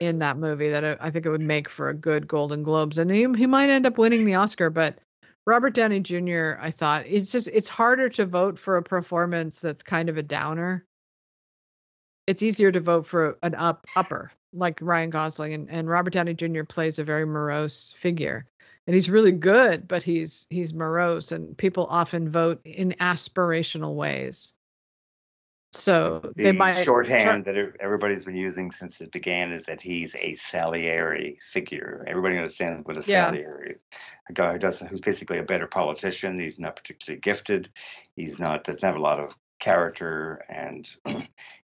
[0.00, 2.98] in that movie that I, I think it would make for a good Golden Globes
[2.98, 4.98] and he, he might end up winning the Oscar but
[5.46, 6.54] Robert Downey Jr.
[6.60, 10.22] I thought it's just it's harder to vote for a performance that's kind of a
[10.22, 10.84] downer
[12.26, 16.34] it's easier to vote for an up upper like Ryan Gosling and, and Robert Downey
[16.34, 16.64] Jr.
[16.64, 18.46] plays a very morose figure
[18.86, 24.54] and he's really good but he's he's morose and people often vote in aspirational ways
[25.76, 30.14] so the they might shorthand that everybody's been using since it began is that he's
[30.16, 32.04] a Salieri figure.
[32.08, 33.30] Everybody understands what a Yeah.
[33.30, 33.80] Salieri is.
[34.28, 36.38] A guy who doesn't, who's basically a better politician.
[36.38, 37.68] He's not particularly gifted.
[38.16, 40.88] He's not doesn't have a lot of character, and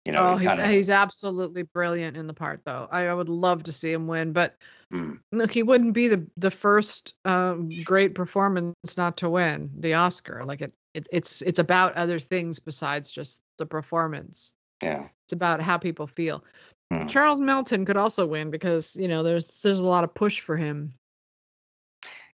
[0.05, 2.89] you know, oh, he's kinda, he's absolutely brilliant in the part, though.
[2.91, 4.57] I, I would love to see him win, but
[4.93, 5.19] Mm.
[5.33, 10.45] look, he wouldn't be the the first um, great performance not to win the Oscar.
[10.45, 14.53] Like it, it, it's it's about other things besides just the performance.
[14.83, 15.09] yeah.
[15.27, 16.45] It's about how people feel.
[16.91, 17.07] Hmm.
[17.07, 20.57] Charles Melton could also win because you know there's there's a lot of push for
[20.59, 20.93] him.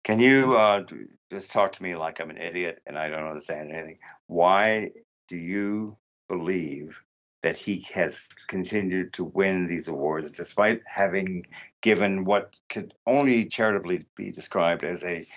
[0.03, 0.83] Can you uh,
[1.31, 3.97] just talk to me like I'm an idiot and I don't understand anything?
[4.27, 4.91] Why
[5.27, 5.95] do you
[6.27, 6.99] believe
[7.43, 11.45] that he has continued to win these awards despite having
[11.81, 15.27] given what could only charitably be described as a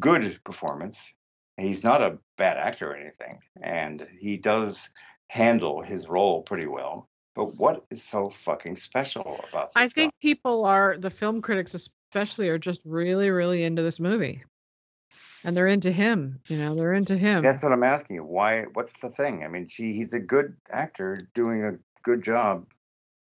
[0.00, 0.98] good performance?
[1.58, 4.88] He's not a bad actor or anything, and he does
[5.28, 7.08] handle his role pretty well.
[7.34, 10.18] But what is so fucking special about this I think guy?
[10.22, 14.42] people are the film critics especially are just really really into this movie,
[15.44, 16.40] and they're into him.
[16.48, 17.42] You know, they're into him.
[17.42, 18.24] That's what I'm asking you.
[18.24, 18.64] Why?
[18.72, 19.44] What's the thing?
[19.44, 22.66] I mean, gee, he's a good actor doing a good job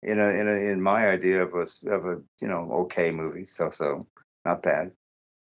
[0.03, 3.47] in a in a in my idea of a of a you know okay movie,
[3.47, 4.07] so so,
[4.45, 4.93] not bad.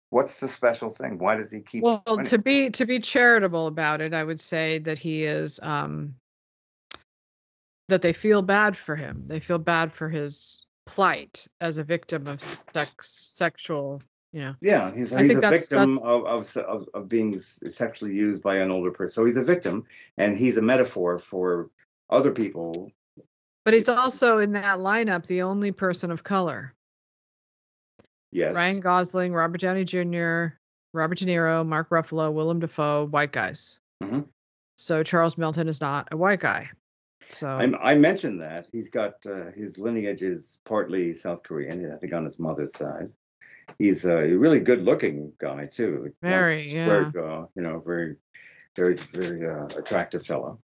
[0.09, 1.17] What's the special thing?
[1.17, 1.83] Why does he keep?
[1.83, 2.25] well winning?
[2.27, 6.15] to be to be charitable about it i would say that he is um
[7.89, 12.27] that they feel bad for him they feel bad for his plight as a victim
[12.27, 14.01] of sex sexual
[14.35, 18.43] you know Yeah, he's, he's a that's- victim that's- of, of of being sexually used
[18.43, 19.13] by an older person.
[19.15, 19.85] So he's a victim,
[20.17, 21.69] and he's a metaphor for
[22.09, 22.91] other people.
[23.63, 26.73] but he's also in that lineup the only person of color
[28.31, 30.47] Yes, ryan gosling robert downey jr
[30.93, 34.27] robert de niro mark ruffalo willem dafoe white guys Mhm.
[34.77, 36.69] so charles melton is not a white guy
[37.29, 41.91] so I, I mentioned that he's got uh, his lineage is partly South Korean.
[41.91, 43.09] I think on his mother's side.
[43.79, 46.13] He's a really good-looking guy too.
[46.21, 47.11] Very, square yeah.
[47.11, 48.15] jaw, you know, very,
[48.75, 50.59] very, very uh, attractive fellow.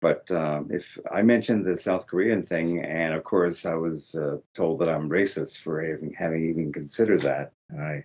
[0.00, 4.36] But um, if I mentioned the South Korean thing, and of course I was uh,
[4.54, 8.04] told that I'm racist for having, having even considered that, I,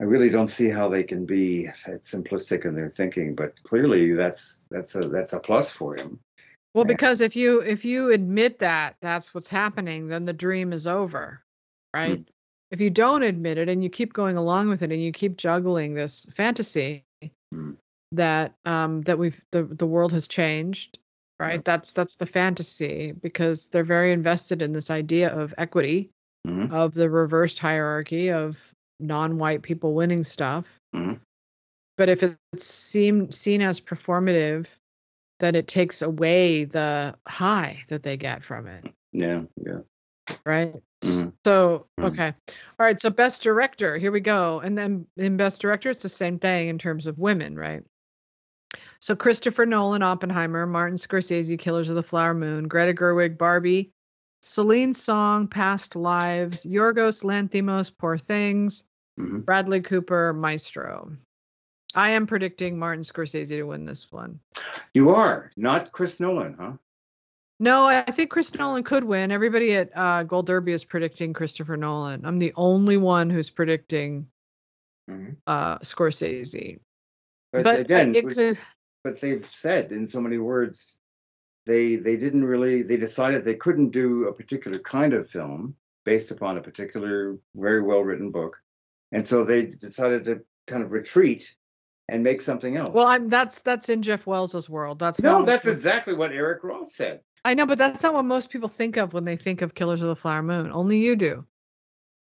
[0.00, 3.34] I really don't see how they can be that simplistic in their thinking.
[3.34, 6.18] But clearly, that's that's a that's a plus for him.
[6.72, 10.86] Well, because if you if you admit that that's what's happening, then the dream is
[10.86, 11.42] over,
[11.94, 12.26] right?
[12.70, 15.36] If you don't admit it and you keep going along with it and you keep
[15.36, 17.04] juggling this fantasy
[17.54, 17.76] Mm.
[18.12, 20.98] that um that we've the the world has changed,
[21.38, 21.64] right?
[21.64, 26.10] That's that's the fantasy because they're very invested in this idea of equity,
[26.46, 26.72] Mhm.
[26.72, 30.66] of the reversed hierarchy of non-white people winning stuff.
[30.94, 31.20] Mhm.
[31.96, 34.66] But if it's seen seen as performative,
[35.38, 38.84] then it takes away the high that they get from it.
[39.12, 39.80] Yeah, yeah.
[40.44, 40.74] right?
[41.06, 41.32] Mhm.
[41.44, 42.04] So Mhm.
[42.06, 42.34] okay,
[42.78, 43.00] all right.
[43.00, 44.60] So best director, here we go.
[44.60, 47.82] And then in best director, it's the same thing in terms of women, right?
[49.00, 53.92] So Christopher Nolan, Oppenheimer, Martin Scorsese, Killers of the Flower Moon, Greta Gerwig, Barbie,
[54.42, 58.84] Celine Song, Past Lives, Yorgos Lanthimos, Poor Things,
[59.18, 59.44] Mhm.
[59.44, 61.16] Bradley Cooper, Maestro.
[61.94, 64.40] I am predicting Martin Scorsese to win this one.
[64.92, 66.72] You are not Chris Nolan, huh?
[67.58, 69.30] No, I think Chris Nolan could win.
[69.32, 72.24] Everybody at uh, Gold Derby is predicting Christopher Nolan.
[72.26, 74.26] I'm the only one who's predicting
[75.08, 75.36] Mhm.
[75.46, 76.80] uh, Scorsese.
[77.52, 78.58] But, But, again, it could.
[79.04, 80.98] but they've said in so many words
[81.64, 86.30] they they didn't really they decided they couldn't do a particular kind of film based
[86.32, 88.60] upon a particular very well written book
[89.12, 91.54] and so they decided to kind of retreat
[92.08, 94.98] and make something else Well, I'm that's that's in Jeff Wells's world.
[94.98, 98.50] That's no that's exactly what eric roth said I know, but that's not what most
[98.50, 100.70] people think of when they think of Killers of the Flower Moon.
[100.72, 101.46] Only you do.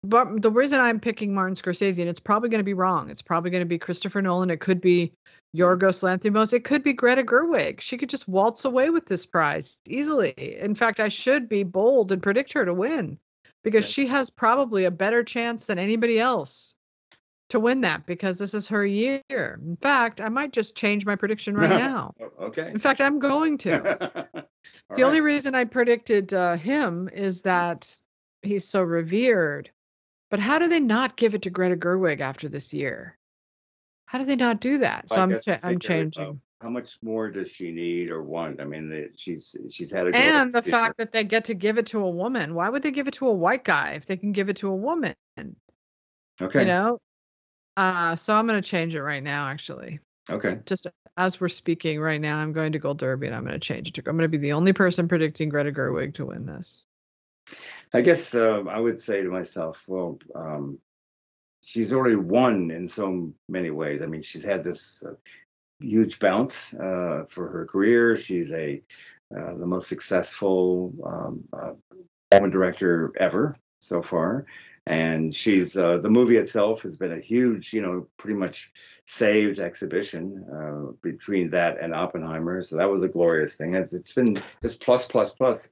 [0.05, 3.09] But the reason I'm picking Martin Scorsese, and it's probably going to be wrong.
[3.09, 4.51] It's probably going to be Christopher Nolan.
[4.51, 5.13] It could be
[5.57, 6.53] Yorgos Lanthimos.
[6.53, 7.81] It could be Greta Gerwig.
[7.81, 10.35] She could just waltz away with this prize easily.
[10.61, 13.19] In fact, I should be bold and predict her to win
[13.65, 13.93] because Yeah.
[14.05, 16.75] she has probably a better chance than anybody else
[17.49, 19.23] to win that because this is her year.
[19.67, 22.13] In fact, I might just change my prediction right now.
[22.21, 24.29] Oh, okay In fact, I'm going to.
[24.91, 27.95] All The only reason I predicted uh, him is that
[28.43, 29.71] he's so revered.
[30.31, 33.17] But how do they not give it to Greta Gerwig after this year?
[34.07, 35.09] How do they not do that?
[35.09, 36.13] So I cha- I'm figure it out.
[36.15, 36.41] changing.
[36.61, 40.17] how much more does she need or want i mean the, she's she's had a
[40.17, 42.55] And the fact that they get to give it to a woman.
[42.55, 44.69] Why would they give it to a white guy if they can give it to
[44.69, 45.15] a woman?
[45.39, 46.99] okay You know?
[47.77, 50.01] Uh, so I'm going to change it right now, actually.
[50.31, 53.55] Okay Just as we're speaking right now, I'm going to Gold Derby and I'm going
[53.55, 54.03] to change it to.
[54.07, 56.85] I'm going to be the only person predicting Greta Gerwig to win this.
[57.93, 60.79] I guess um, I would say to myself, well, um,
[61.63, 64.01] she's already won in so many ways.
[64.01, 65.15] I mean, she's had this uh,
[65.81, 68.17] huge bounce uh, for her career.
[68.17, 68.83] She's a
[69.37, 71.73] uh, the most successful um, uh,
[72.33, 74.47] woman director ever so far,
[74.89, 78.73] and she's uh, the movie itself has been a huge, you know, pretty much
[79.07, 82.63] saved exhibition uh, between that and Oppenheimer.
[82.63, 83.75] So that was a glorious thing.
[83.75, 85.69] It's, it's been just plus plus plus.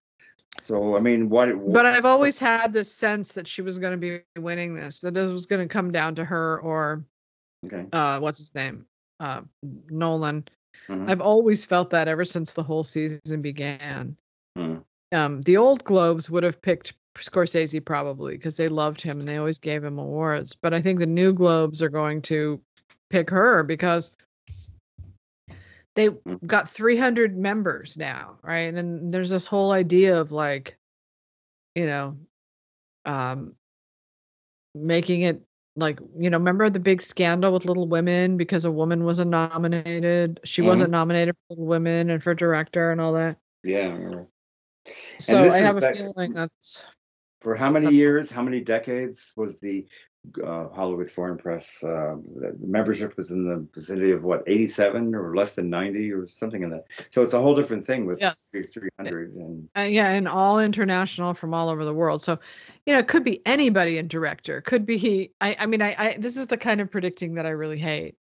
[0.62, 1.49] So I mean, what?
[1.73, 5.01] But I've always had this sense that she was going to be winning this.
[5.01, 7.05] That this was going to come down to her or
[7.64, 7.87] okay.
[7.93, 8.87] uh, what's his name,
[9.21, 10.47] uh, Nolan.
[10.89, 11.11] Mhm.
[11.11, 14.17] I've always felt that ever since the whole season began.
[14.57, 14.85] Mhm.
[15.12, 19.37] Um, the old Globes would have picked Scorsese probably because they loved him and they
[19.37, 20.55] always gave him awards.
[20.55, 22.61] But I think the new Globes are going to
[23.11, 24.11] pick her because
[25.95, 26.47] they Mhm.
[26.47, 28.73] got 300 members now, right?
[28.75, 30.77] And there's this whole idea of like,
[31.75, 32.19] you know,
[33.05, 33.57] um,
[34.75, 35.43] making it
[35.75, 40.41] like, you know, remember the big scandal with Little Women because a woman wasn't nominated.
[40.45, 40.67] She Mhm.
[40.67, 43.39] wasn't nominated for Little Women and for director and all that.
[43.62, 44.25] Yeah.
[44.25, 44.27] I.
[45.21, 46.81] So I have a feeling that's
[47.41, 49.87] For how many years, how many decades was the
[50.43, 55.37] uh, Hollywood Foreign Press uh, the membership was in the vicinity of what 87 or
[55.37, 56.87] less than 90 or something in that.
[57.11, 58.53] So it's a whole different thing with Yes.
[58.53, 62.22] 300 and uh, yeah, and all international from all over the world.
[62.22, 62.39] So,
[62.87, 64.61] you know, it could be anybody in director.
[64.62, 67.51] Could be I I mean I, I this is the kind of predicting that I
[67.51, 68.16] really hate.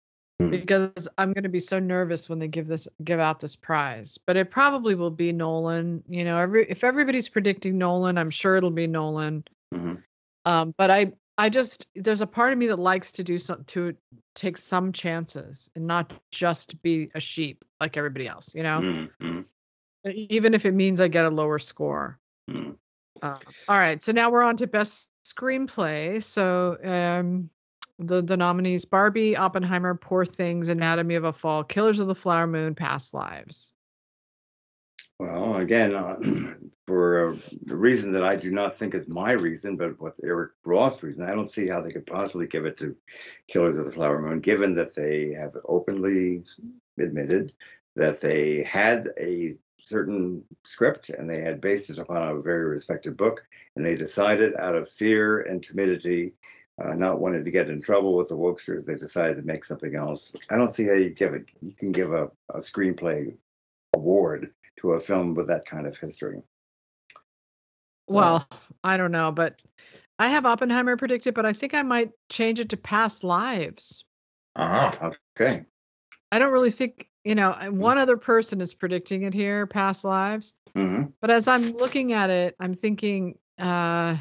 [0.49, 4.17] Because I'm going to be so nervous when they give this give out this prize.
[4.17, 6.03] But it probably will be Nolan.
[6.07, 9.43] You know, every if everybody's predicting Nolan, I'm sure it'll be Nolan.
[9.73, 10.03] Mhm.
[10.45, 13.63] Um, but I I just there's a part of me that likes to do some
[13.65, 13.95] to
[14.35, 18.53] take some chances and not just be a sheep like everybody else.
[18.55, 19.45] You know, Mhm, mhm,
[20.05, 22.19] even if it means I get a lower score.
[22.49, 22.77] mhm.
[23.21, 23.37] Uh,
[23.67, 26.21] all right, so now we're on to best screenplay.
[26.23, 27.49] So um,
[28.07, 32.47] the the nominees: Barbie, Oppenheimer, Poor Things, Anatomy of a Fall, Killers of the Flower
[32.47, 33.73] Moon, Past Lives.
[35.19, 36.17] Well, again, uh,
[36.87, 37.35] for a
[37.67, 41.35] reason that I do not think is my reason, but what Eric Roth's reason, I
[41.35, 42.95] don't see how they could possibly give it to
[43.47, 46.43] Killers of the Flower Moon, given that they have openly
[46.97, 47.53] admitted
[47.95, 53.15] that they had a certain script and they had based it upon a very respected
[53.15, 53.43] book,
[53.75, 56.33] and they decided out of fear and timidity,
[56.83, 59.95] uh, not wanting to get in trouble with the wokesters, they decided to make something
[59.95, 60.35] else.
[60.49, 61.49] I don't see how you give it.
[61.61, 63.35] You can give a, a screenplay
[63.93, 66.41] award to a film with that kind of history.
[68.07, 68.47] Well,
[68.83, 69.61] I don't know, but
[70.19, 74.05] I have Oppenheimer predicted, but I think I might change it to Past Lives.
[74.55, 75.11] Uh-huh.
[75.35, 75.65] Okay.
[76.31, 77.51] I don't really think you know.
[77.69, 80.53] One other person is predicting it here, Past Lives.
[80.75, 84.19] hmm But as I'm looking at it, I'm thinking uh, well,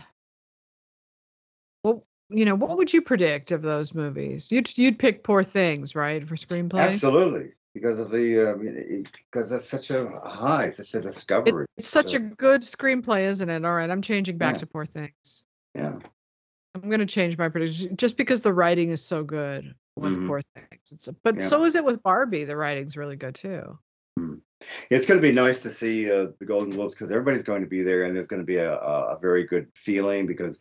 [2.31, 4.51] you know, what would you predict of those movies?
[4.51, 6.81] You'd you'd pick Poor Things, right, for screenplay?
[6.81, 8.55] Absolutely, because of the uh,
[9.22, 11.66] because that's such a high, such a discovery.
[11.76, 13.64] It's such So, a good screenplay, isn't it?
[13.64, 14.59] All right, I'm changing back Yeah.
[14.61, 15.45] to Poor Things.
[15.74, 15.99] yeah.
[16.76, 20.26] I'm gonna change my prediction just because the writing is so good with Mhm.
[20.28, 20.93] Poor Things.
[20.93, 21.49] It's but Yeah.
[21.49, 22.45] so is it with Barbie.
[22.45, 23.76] The writing's really good too.
[24.91, 27.68] It's going to be nice to see uh, the Golden Globes because everybody's going to
[27.68, 30.59] be there, and there's going to be a, a, a very good feeling because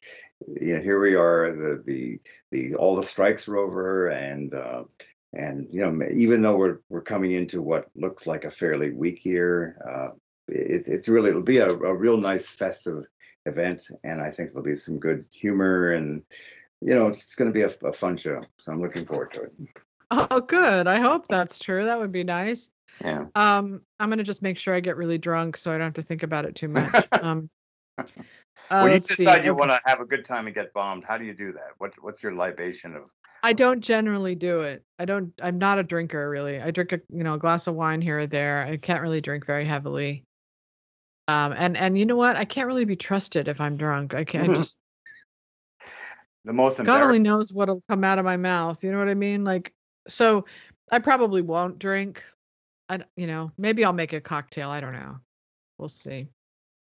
[0.62, 2.20] you know here we are, the the
[2.52, 4.84] the all the strikes are over, and uh,
[5.34, 9.26] and you know even though we're we're coming into what looks like a fairly weak
[9.26, 10.10] year, uh,
[10.48, 13.04] it, it's really it'll be a, a real nice festive
[13.46, 16.24] event, and I think there'll be some good humor and.
[16.82, 19.42] You know, it's going to be a, a fun show, so I'm looking forward to
[19.42, 19.52] it.
[20.12, 20.88] Oh, good.
[20.88, 21.86] I hope that's true.
[21.86, 22.70] That would be nice.
[23.04, 23.26] Yeah.
[23.36, 26.02] Um, I'm gonna just make sure I get really drunk so I don't have to
[26.02, 27.08] think about it too much.
[27.22, 27.50] Um,
[27.98, 29.26] uh, when you let's see.
[29.26, 29.60] decide you Okay.
[29.60, 31.72] want to have a good time and get bombed, how do you do that?
[31.80, 33.10] What What's your libation of?
[33.44, 34.84] I don't generally do it.
[34.98, 35.34] I don't.
[35.42, 36.62] I'm not a drinker really.
[36.62, 38.66] I drink a you know a glass of wine here or there.
[38.66, 40.24] I can't really drink very heavily.
[41.28, 42.36] Um, and and you know what?
[42.36, 44.14] I can't really be trusted if I'm drunk.
[44.14, 44.78] I can't I just.
[46.46, 48.84] The most God only knows what'll come out of my mouth.
[48.84, 49.44] You know what I mean?
[49.44, 49.74] Like,
[50.08, 50.46] so
[50.92, 52.24] I probably won't drink.
[52.90, 54.70] I, you know, maybe I'll make a cocktail.
[54.70, 55.18] I don't know.
[55.78, 56.28] We'll see.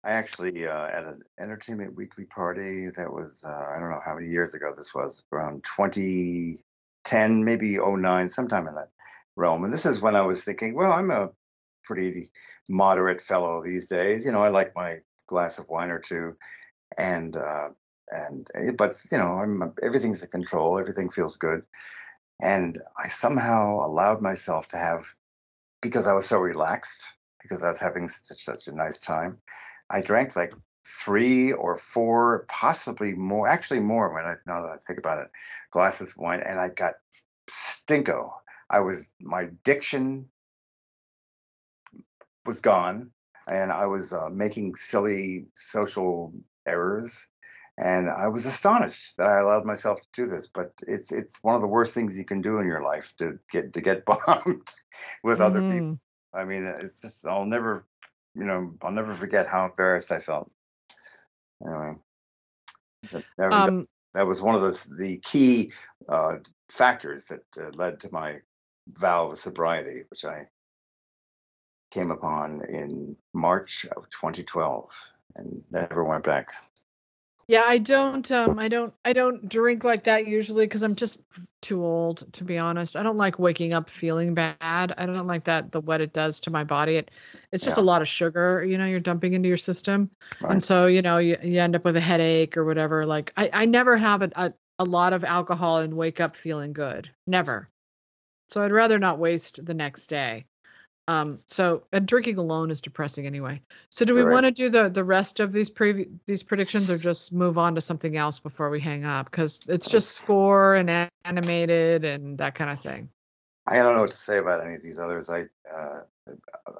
[0.06, 4.14] I actually uh, at an Entertainment Weekly party that was uh, I don't know how
[4.14, 8.89] many years ago this was around 2010 maybe 09 sometime in that
[9.36, 11.32] realm and this is when I was thinking well I'm a
[11.84, 12.30] pretty
[12.70, 16.34] moderate fellow these days you know I like my glass of wine or two
[16.99, 17.70] and uh,
[18.12, 21.64] and eh, but you know I'm everything's in control everything feels good
[22.41, 25.05] and I somehow allowed myself to have
[25.81, 27.03] because I was so relaxed
[27.41, 29.39] because I was having such such a nice time
[29.89, 30.53] I drank like
[30.86, 35.29] three or four, possibly more, actually more when I now that I think about it,
[35.71, 36.93] glasses of wine, and I got
[37.49, 38.31] stinko.
[38.69, 40.29] I was my diction
[42.45, 43.11] was gone,
[43.47, 46.33] and I was uh, making silly social
[46.67, 47.27] errors,
[47.78, 50.47] and I was astonished that I allowed myself to do this.
[50.47, 53.39] But it's it's one of the worst things you can do in your life to
[53.51, 54.69] get to get bombed
[55.23, 55.88] with other people.
[55.88, 55.99] Mhm.
[56.34, 57.86] I mean, it's just I'll never,
[58.36, 60.51] you know, I'll never forget how embarrassed I felt.
[61.65, 61.95] Anyway,
[63.38, 65.71] that, Um, that was one of the the key
[66.07, 66.38] uh,
[66.69, 68.41] factors that uh, led to my
[68.88, 70.47] vow of sobriety, which I
[71.91, 74.91] came upon in March of 2012
[75.38, 76.49] and never went back.
[77.47, 78.29] Yeah, I don't.
[78.31, 78.93] Um, I don't.
[79.05, 81.21] I don't drink like that usually because I'm just
[81.61, 82.95] too old to be honest.
[82.95, 84.57] I don't like waking up feeling bad.
[84.61, 85.71] I don't like that.
[85.71, 86.95] The what it does to my body.
[86.97, 87.11] It,
[87.51, 87.83] it's just Yeah.
[87.83, 88.63] a lot of sugar.
[88.63, 90.09] You know, you're dumping into your system.
[90.41, 90.53] Right.
[90.53, 93.49] and so you know you, you end up with a headache or whatever like i,
[93.53, 97.69] I never have a, a, a lot of alcohol and wake up feeling good never
[98.49, 100.45] so i'd rather not waste the next day
[101.08, 104.34] um so and drinking alone is depressing anyway so do we Right.
[104.34, 107.76] want to do the the rest of these previ- these predictions or just move on
[107.76, 112.56] to something else before we hang up because it's just score and animated and that
[112.56, 113.10] kind of thing
[113.68, 115.28] I don't know what to say about any of these others.
[115.30, 116.01] I uh,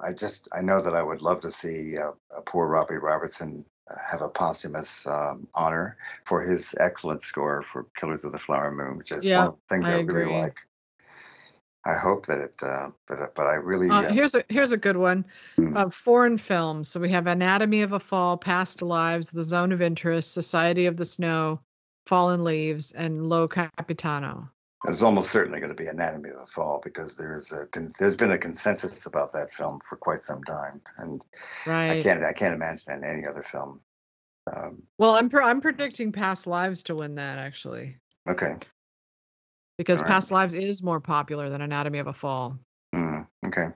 [0.00, 3.64] I just I know that I would love to see uh, a poor Robbie Robertson
[3.90, 8.70] uh, have a posthumous um, honor for his excellent score for Killers of the Flower
[8.70, 10.58] Moon, which is Yeah, one of the things I I, really like.
[11.86, 14.76] I hope that it, uh, but but I really Uh, uh, here's a here's a
[14.76, 15.24] good one.
[15.54, 15.76] Hmm.
[15.76, 16.88] Uh, foreign films.
[16.88, 20.96] So we have Anatomy of a Fall, Past Lives, The Zone of Interest, Society of
[20.96, 21.60] the Snow,
[22.06, 24.50] Fallen Leaves, and Io Capitano.
[24.88, 28.16] It's almost certainly going to be Anatomy of a Fall because there's a con- there's
[28.16, 31.24] been a consensus about that film for quite some time, and
[31.66, 33.80] I can't I can't imagine any other film.
[34.52, 37.96] Um, Well, I'm pre- I'm predicting Past Lives to win that actually
[38.28, 38.56] okay,
[39.78, 40.10] because Alright.
[40.10, 42.58] Past Lives is more popular than Anatomy of a Fall.
[42.94, 43.68] Mm, okay.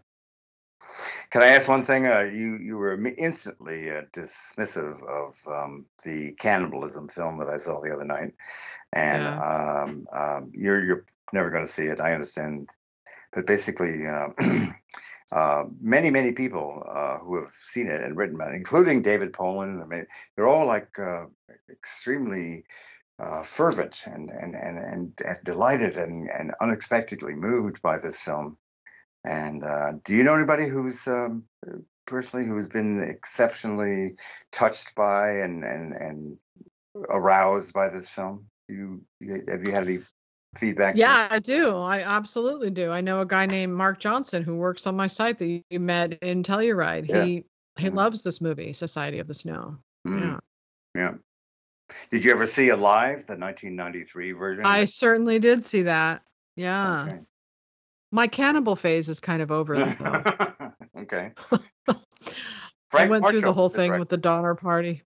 [1.30, 2.06] Can I ask one thing?
[2.06, 7.80] Uh, you you were instantly uh, dismissive of um, the cannibalism film that I saw
[7.80, 8.34] the other night,
[8.92, 12.00] and um, um, you're you're never going to see it.
[12.00, 12.68] I understand,
[13.32, 14.30] but basically, uh,
[15.32, 19.32] uh, many many people uh, who have seen it and written about it, including David
[19.32, 21.26] Poland, I mean, they're all like uh,
[21.70, 22.64] extremely
[23.20, 28.56] uh, fervent and and, and and and delighted and and unexpectedly moved by this film.
[29.24, 31.44] And uh, do you know anybody who's um,
[32.06, 34.14] personally who's been exceptionally
[34.50, 36.38] touched by and and and
[37.10, 38.46] aroused by this film?
[38.68, 39.98] You, you have you had any
[40.56, 40.96] feedback?
[40.96, 41.76] Yeah, I do.
[41.76, 42.90] I absolutely do.
[42.90, 46.14] I know a guy named Mark Johnson who works on my site that you met
[46.22, 47.08] in Telluride.
[47.08, 47.24] Yeah.
[47.24, 47.44] He
[47.76, 47.94] he Mhm.
[47.94, 49.76] loves this movie, Society of the Snow.
[50.06, 50.20] Mm.
[50.20, 50.38] Yeah.
[50.94, 51.14] Yeah.
[52.10, 54.66] Did you ever see Alive, the 1993 version?
[54.66, 56.22] I certainly did see that.
[56.56, 57.06] Yeah.
[57.08, 57.18] Okay.
[58.12, 59.76] My cannibal phase is kind of over.
[60.98, 61.32] okay.
[62.92, 65.02] I went through the whole thing with the Donner Party.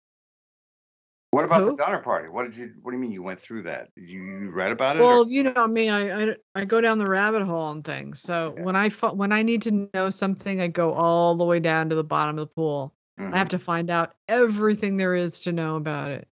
[1.31, 1.71] What about Who?
[1.71, 2.29] the Donner Party?
[2.29, 2.73] What did you?
[2.83, 3.95] What do you mean you went through that?
[3.95, 5.01] Did you, you read about it?
[5.01, 8.21] or- Well, you know me, I, I I go down the rabbit hole on things.
[8.21, 8.65] So Yeah.
[8.65, 11.95] when I when I need to know something, I go all the way down to
[11.95, 12.95] the bottom of the pool.
[13.21, 13.33] Mhm.
[13.35, 16.27] I have to find out everything there is to know about it.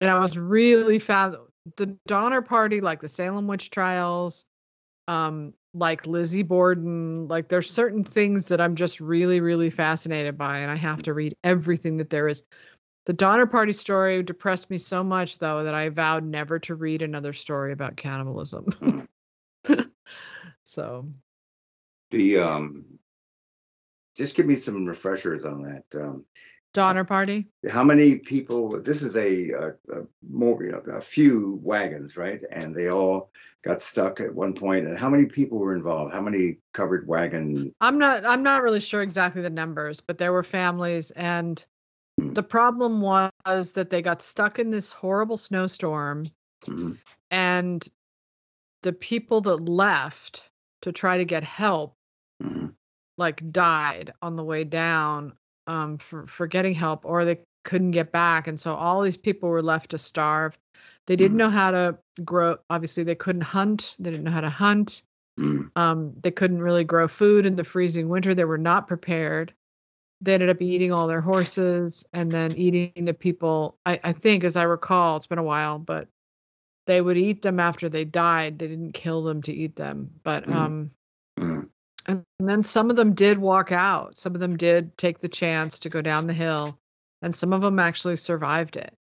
[0.00, 1.36] And I was really fast.
[1.76, 4.44] The Donner Party, like the Salem witch trials,
[5.08, 10.58] um, like Lizzie Borden, like there's certain things that I'm just really, really fascinated by,
[10.58, 12.42] and I have to read everything that there is.
[13.06, 17.02] The Donner Party story depressed me so much, though, that I vowed never to read
[17.02, 19.06] another story about cannibalism.
[20.64, 21.08] so
[22.10, 22.84] The um,
[24.16, 25.84] just give me some refreshers on that.
[25.94, 26.24] Um,
[26.72, 27.48] Donner Party.
[27.70, 28.80] how many people?
[28.82, 32.40] This is a, a, a more you know, a few wagons, right?
[32.50, 33.30] And they all
[33.62, 34.86] got stuck at one point.
[34.86, 36.12] And how many people were involved?
[36.12, 37.74] How many covered wagon?
[37.80, 41.64] I'm not I'm not really sure exactly the numbers, but there were families and
[42.18, 42.32] Hmm.
[42.32, 46.24] the problem was that they got stuck in this horrible snowstorm
[46.64, 46.98] Mhm.
[47.30, 47.86] and
[48.82, 50.48] the people that left
[50.82, 51.96] to try to get help
[52.42, 52.74] Mhm.
[53.18, 55.34] like died on the way down
[55.66, 59.48] um for for getting help or they couldn't get back and so all these people
[59.48, 60.58] were left to starve.
[61.06, 61.38] They didn't Mhm.
[61.38, 65.02] know how to grow obviously they couldn't hunt, they didn't know how to hunt.
[65.38, 65.70] Mhm.
[65.76, 68.34] Um, they couldn't really grow food in the freezing winter.
[68.34, 69.52] They were not prepared.
[70.22, 73.76] They ended up eating all their horses and then eating the people.
[73.86, 76.08] I, I think, as I recall, it's been a while, but
[76.86, 78.58] they would eat them after they died.
[78.58, 80.10] They didn't kill them to eat them.
[80.24, 80.52] But Mhm.
[80.52, 80.90] um.
[82.06, 84.16] And, then some of them did walk out.
[84.16, 86.78] Some of them did take the chance to go down the hill,
[87.22, 88.92] and some of them actually survived it.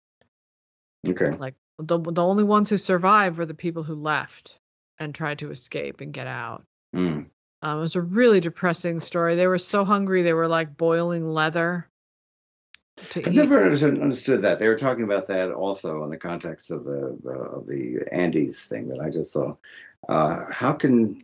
[1.07, 1.31] Okay.
[1.31, 4.57] Like the the only ones who survived were the people who left
[4.99, 6.63] and tried to escape and get out.
[6.95, 7.27] Mm.
[7.61, 9.35] Um, it was a really depressing story.
[9.35, 11.89] They were so hungry they were like boiling leather
[13.15, 13.27] I eat.
[13.27, 14.59] never understood understood that.
[14.59, 18.65] They were talking about that also in the context of the the, of the Andes
[18.65, 19.55] thing that I just saw.
[20.07, 21.21] Uh, how can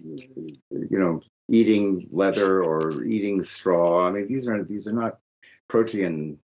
[0.70, 1.22] you know
[1.52, 4.08] eating leather or eating straw?
[4.08, 5.20] I mean, these are these are not
[5.68, 6.40] protein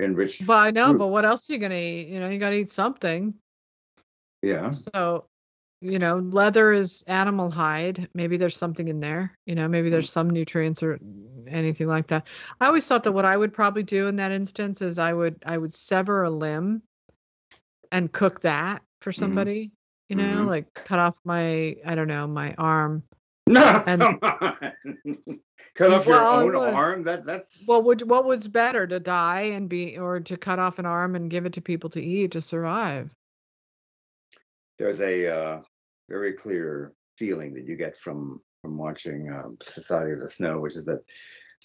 [0.00, 0.46] enriched.
[0.46, 2.08] Well, I know, but what else are you gonna eat?
[2.08, 3.34] You know, you gotta eat something.
[4.42, 4.70] Yeah.
[4.72, 5.26] So,
[5.80, 8.08] you know, leather is animal hide.
[8.14, 9.36] Maybe there's something in there.
[9.46, 10.98] You know, maybe there's some nutrients or
[11.46, 12.28] anything like that.
[12.60, 15.42] I always thought that what I would probably do in that instance is I would
[15.44, 16.82] I would sever a limb
[17.92, 19.70] and cook that for somebody.
[20.08, 20.48] You know, Mhm.
[20.48, 23.02] like cut off my I don't know my arm.
[23.46, 25.40] No, And- come on.
[25.74, 26.74] Cut off Well, your own look.
[26.74, 27.02] arm.
[27.04, 30.78] That that's What would what was better to die and be or to cut off
[30.78, 33.14] an arm and give it to people to eat to survive?
[34.78, 35.60] there's a uh,
[36.08, 40.74] very clear feeling that you get from from watching um, Society of the Snow, which
[40.74, 41.00] is that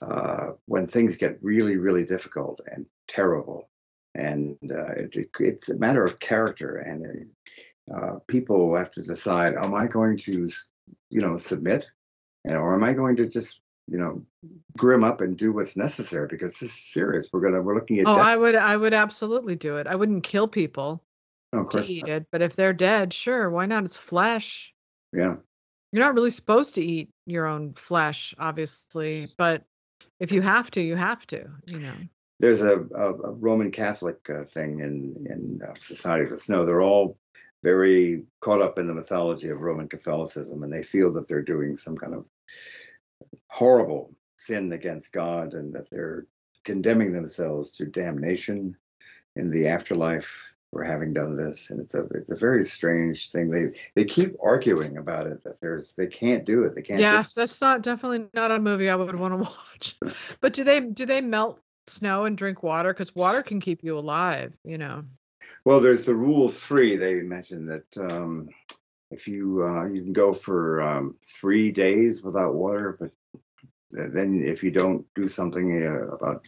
[0.01, 3.69] uh, when things get really, really difficult and terrible,
[4.15, 7.25] and uh, it, it's a matter of character, and
[7.93, 10.47] uh, people have to decide: Am I going to,
[11.09, 11.89] you know, submit,
[12.45, 14.23] and or am I going to just, you know,
[14.77, 17.29] grim up and do what's necessary because this is serious.
[17.31, 18.25] We're gonna we're looking at Oh, death.
[18.25, 19.87] I would I would absolutely do it.
[19.87, 21.03] I wouldn't kill people
[21.53, 22.09] No, to eat not.
[22.11, 23.83] it, but if they're dead, sure, why not?
[23.85, 24.73] It's flesh.
[25.13, 25.35] Yeah.
[25.91, 29.63] You're not really supposed to eat your own flesh, obviously, but
[30.19, 31.93] if you have to, you have to, you know.
[32.39, 36.65] there's a, a, a Roman Catholic uh, thing in in uh, Society the Snow.
[36.65, 37.17] They're all
[37.63, 41.75] very caught up in the mythology of Roman Catholicism, and they feel that they're doing
[41.75, 42.25] some kind of
[43.47, 46.25] horrible sin against God, and that they're
[46.63, 48.75] condemning themselves to damnation
[49.35, 51.69] in the afterlife for having done this.
[51.69, 53.49] And it's a it's a very strange thing.
[53.49, 56.75] They they keep arguing about it that there's they can't do it.
[56.75, 57.01] They can't.
[57.01, 59.49] Yeah, that's not definitely not a movie I would want to
[60.05, 60.15] watch.
[60.41, 62.93] But do they do they melt snow and drink water?
[62.93, 65.03] Because water can keep you alive, you know.
[65.65, 66.95] Well, there's the rule three.
[66.95, 68.49] They mentioned that um,
[69.11, 73.11] if you uh, you can go for um, three days without water, but
[73.91, 76.47] then if you don't do something uh, about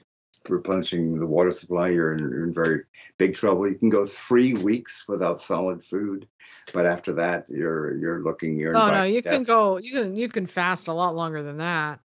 [0.49, 2.83] replenishing the water supply, you're in, you're in very
[3.17, 3.67] big trouble.
[3.67, 6.27] You can go three weeks without solid food,
[6.73, 8.57] but after that, you're you're looking.
[8.57, 11.57] You're Oh no, you can go you can you can fast a lot longer than
[11.57, 11.99] that.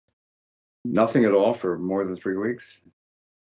[0.83, 2.83] nothing at all for more than three weeks.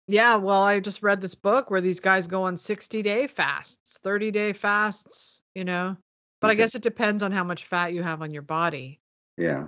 [0.09, 3.99] Yeah, well, I just read this book where these guys go on 60 day fasts,
[3.99, 5.95] 30 day fasts, you know.
[6.41, 8.99] But I guess it depends on how much fat you have on your body.
[9.37, 9.67] Yeah.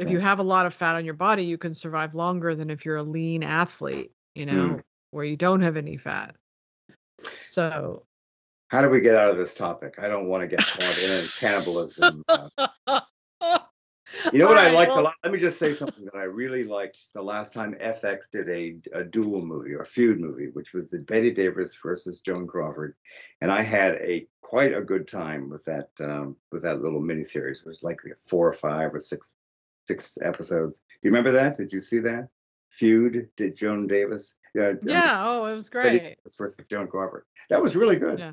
[0.00, 2.68] If you have a lot of fat on your body, you can survive longer than
[2.68, 4.82] if you're a lean athlete, you know, Mm.
[5.12, 6.34] where you don't have any fat.
[7.40, 8.02] So
[8.72, 10.00] How do we get out of this topic?
[10.00, 12.24] I don't want to get caught in cannibalism.
[12.26, 12.48] Uh,
[14.32, 15.14] you know what I Alright, liked a lot?
[15.22, 18.76] Let me just say something that I really liked the last time FX did a,
[18.92, 22.94] a duel movie or feud movie, which was the Bette Davis versus Joan Crawford,
[23.40, 27.60] and I had a quite a good time with that um, with that little miniseries.
[27.60, 29.32] It was like four or five or six
[29.86, 30.80] six episodes.
[30.88, 31.56] Do you remember that?
[31.56, 32.28] Did you see that?
[32.70, 34.36] Feud did Joan Davis?
[34.54, 34.68] Yeah.
[34.70, 36.02] um, yeah, oh, it was Bette great.
[36.02, 37.24] Davis versus Joan Crawford.
[37.48, 38.18] That was really good.
[38.18, 38.32] Yeah.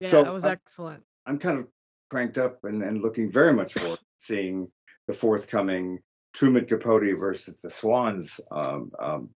[0.00, 1.02] Yeah, So, that was uh, excellent.
[1.24, 1.68] I'm kind of
[2.10, 4.68] cranked up and, and looking very much forward seeing
[5.06, 6.00] the forthcoming
[6.32, 9.30] Truman Capote versus the Swans um, um,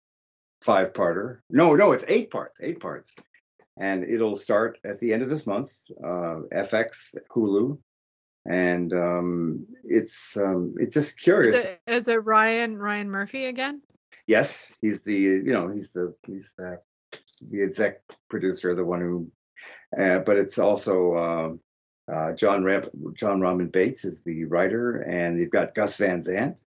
[0.63, 1.39] five parter.
[1.51, 3.15] No, no, it's eight parts, eight parts.
[3.77, 7.79] And it'll start at the end of this month, uh, FX, Hulu.
[8.47, 11.55] And um, it's um, it's just curious.
[11.55, 13.81] Is it, is it Ryan Ryan Murphy again?
[14.27, 16.79] Yes, he's the you know he's the he's the
[17.51, 19.31] the exec producer, the one who.
[19.97, 21.61] Uh, but it's also um,
[22.13, 26.63] uh, John Ram- Jon Robin Baitz is the writer, and you've got Gus Van Sant,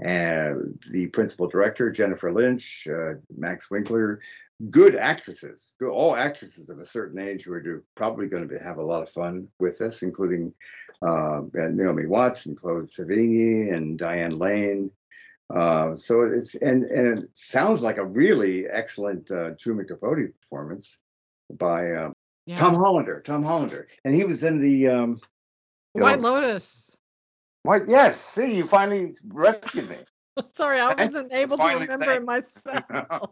[0.00, 4.20] and the principal director Jennifer Lynch, uh, Max Winkler,
[4.70, 8.78] good actresses, good, all actresses of a certain age who are probably going to have
[8.78, 10.52] a lot of fun with this, including
[11.02, 14.90] uh, Naomi Watts and Chloe Sevigny and Diane Lane.
[15.52, 21.00] Uh, so it's and and it sounds like a really excellent uh, Truman Capote performance
[21.50, 22.14] by um,
[22.46, 22.56] Yeah.
[22.56, 23.20] Tom Hollander.
[23.20, 25.20] Tom Hollander, and he was in the um,
[25.92, 26.96] White know, Lotus.
[27.62, 28.24] White, Yes.
[28.24, 29.98] See, you finally rescued me.
[30.54, 32.84] Sorry, I wasn't able to remember it myself.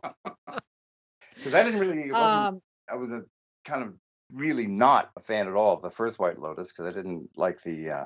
[1.36, 2.10] Because I didn't really.
[2.10, 3.22] Um, I was a
[3.64, 3.94] kind of
[4.30, 7.62] really not a fan at all of the first White Lotus because I didn't like
[7.62, 8.04] the uh,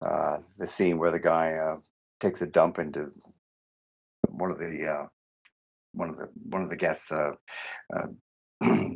[0.00, 1.78] uh, the scene where the guy uh,
[2.20, 3.10] takes a dump into
[4.28, 5.06] one of the uh,
[5.94, 7.10] one of the one of the guests.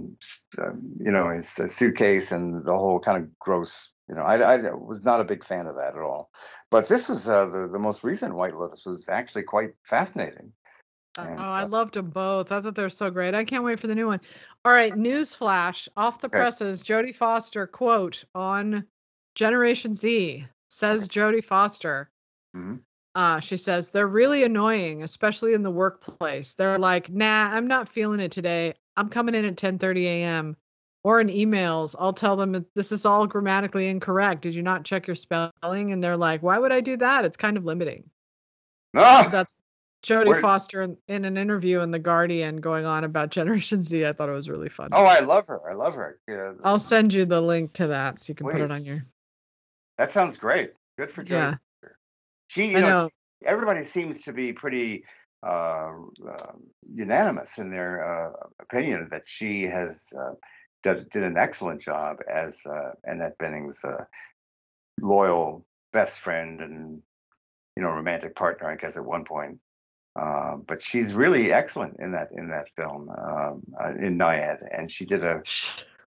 [0.58, 3.92] Uh, you know, his uh, suitcase and the whole kind of gross.
[4.08, 6.30] You know, I, I was not a big fan of that at all.
[6.70, 10.52] But this was uh, the the most recent White Lotus was actually quite fascinating.
[11.16, 12.50] Uh, And, oh, I uh, loved them both.
[12.52, 13.34] I thought they were so great.
[13.34, 14.20] I can't wait for the new one.
[14.64, 16.38] All right, news flash off the Okay.
[16.38, 16.82] presses.
[16.82, 18.86] Jodie Foster quote on
[19.34, 22.10] Generation Z says Jodie Foster.
[22.56, 22.82] Mhm.
[23.14, 26.54] Uh, she says they're really annoying, especially in the workplace.
[26.54, 28.74] They're like, "Nah, I'm not feeling it today.
[28.98, 30.56] I'm coming in at 10:30 a.m."
[31.04, 34.42] Or in emails, I'll tell them this is all grammatically incorrect.
[34.42, 35.92] Did you not check your spelling?
[35.92, 37.24] And they're like, "Why would I do that?
[37.24, 38.10] It's kind of limiting."
[38.96, 39.28] Ah!
[39.30, 39.60] That's
[40.02, 44.04] Jodie Where- Foster in, in an interview in the Guardian going on about Generation Z.
[44.06, 44.88] I thought it was really fun.
[44.92, 45.70] Oh, I love her.
[45.70, 46.18] I love her.
[46.28, 49.04] Yeah, I'll send you the link to that so you can put it on your.
[49.98, 50.72] that sounds great.
[50.98, 51.30] Good for Jodie.
[51.30, 51.88] Yeah,
[52.48, 53.10] She, you I know, know.
[53.46, 55.04] everybody seems to be pretty
[55.42, 55.92] uh,
[56.28, 56.52] uh,
[56.92, 60.34] unanimous in their uh, opinion that she has uh,
[60.82, 64.04] did, did an excellent job as uh, Annette Bening's uh,
[65.00, 67.02] loyal best friend and
[67.76, 69.58] you know romantic partner, I guess at one point.
[70.16, 74.90] Uh, but she's really excellent in that in that film um, uh, in Nyad, and
[74.90, 75.40] she did a.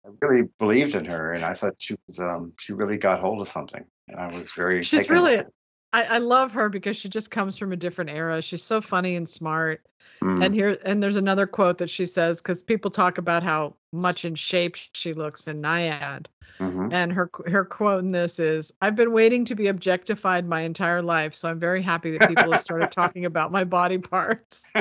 [0.06, 3.42] I really believed in her, and I thought she was um, she really got hold
[3.42, 4.82] of something, and I was very.
[4.82, 5.34] She's really.
[5.34, 5.46] it.
[5.92, 8.42] I, I love her because she just comes from a different era.
[8.42, 9.80] She's so funny and smart.
[10.22, 10.44] Mm.
[10.44, 14.24] And here and there's another quote that she says because people talk about how much
[14.24, 16.26] in shape she looks in Nyad.
[16.58, 16.92] Mhm.
[16.92, 21.02] And her her quote in this is, "I've been waiting to be objectified my entire
[21.02, 24.62] life, so I'm very happy that people have started talking about my body parts."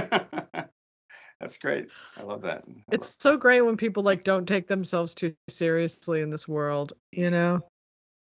[1.39, 1.89] That's great.
[2.17, 2.63] I love that.
[2.67, 6.47] I love- It's so great when people like don't take themselves too seriously in this
[6.47, 7.61] world, you know?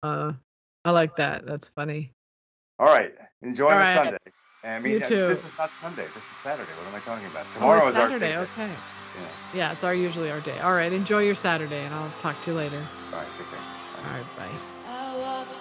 [0.03, 0.33] Uh
[0.85, 1.47] I like that.
[1.47, 2.13] That's funny.
[2.78, 3.12] All right.
[3.43, 3.94] Enjoy All the right.
[3.94, 4.19] Sunday.
[4.65, 5.27] I mean, You uh, too.
[5.28, 6.07] this is not Sunday.
[6.15, 6.70] This is Saturday.
[6.78, 7.47] What am I talking about?
[7.47, 8.32] Oh, Tomorrow it's is our Saturday.
[8.32, 8.36] day.
[8.36, 8.70] Okay.
[9.16, 9.28] Yeah.
[9.55, 10.59] Yeah, it's our usually our day.
[10.59, 12.82] All right, enjoy your Saturday and I'll talk to you later.
[13.12, 13.28] All right.
[13.39, 13.59] Take care.
[14.03, 14.09] Bye.
[14.11, 14.59] All right, bye.
[14.89, 15.55] I walked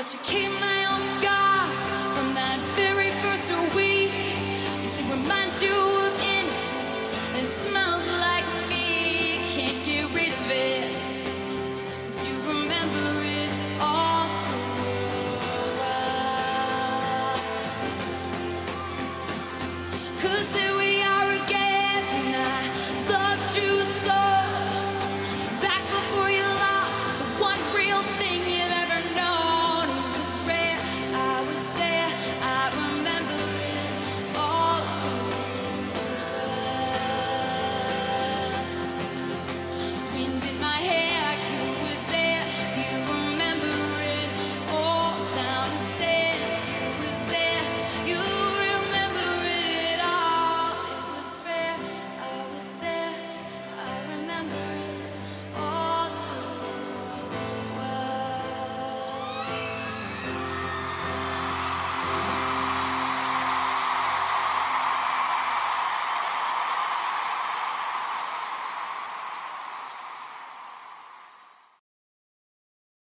[0.00, 0.69] But you keep my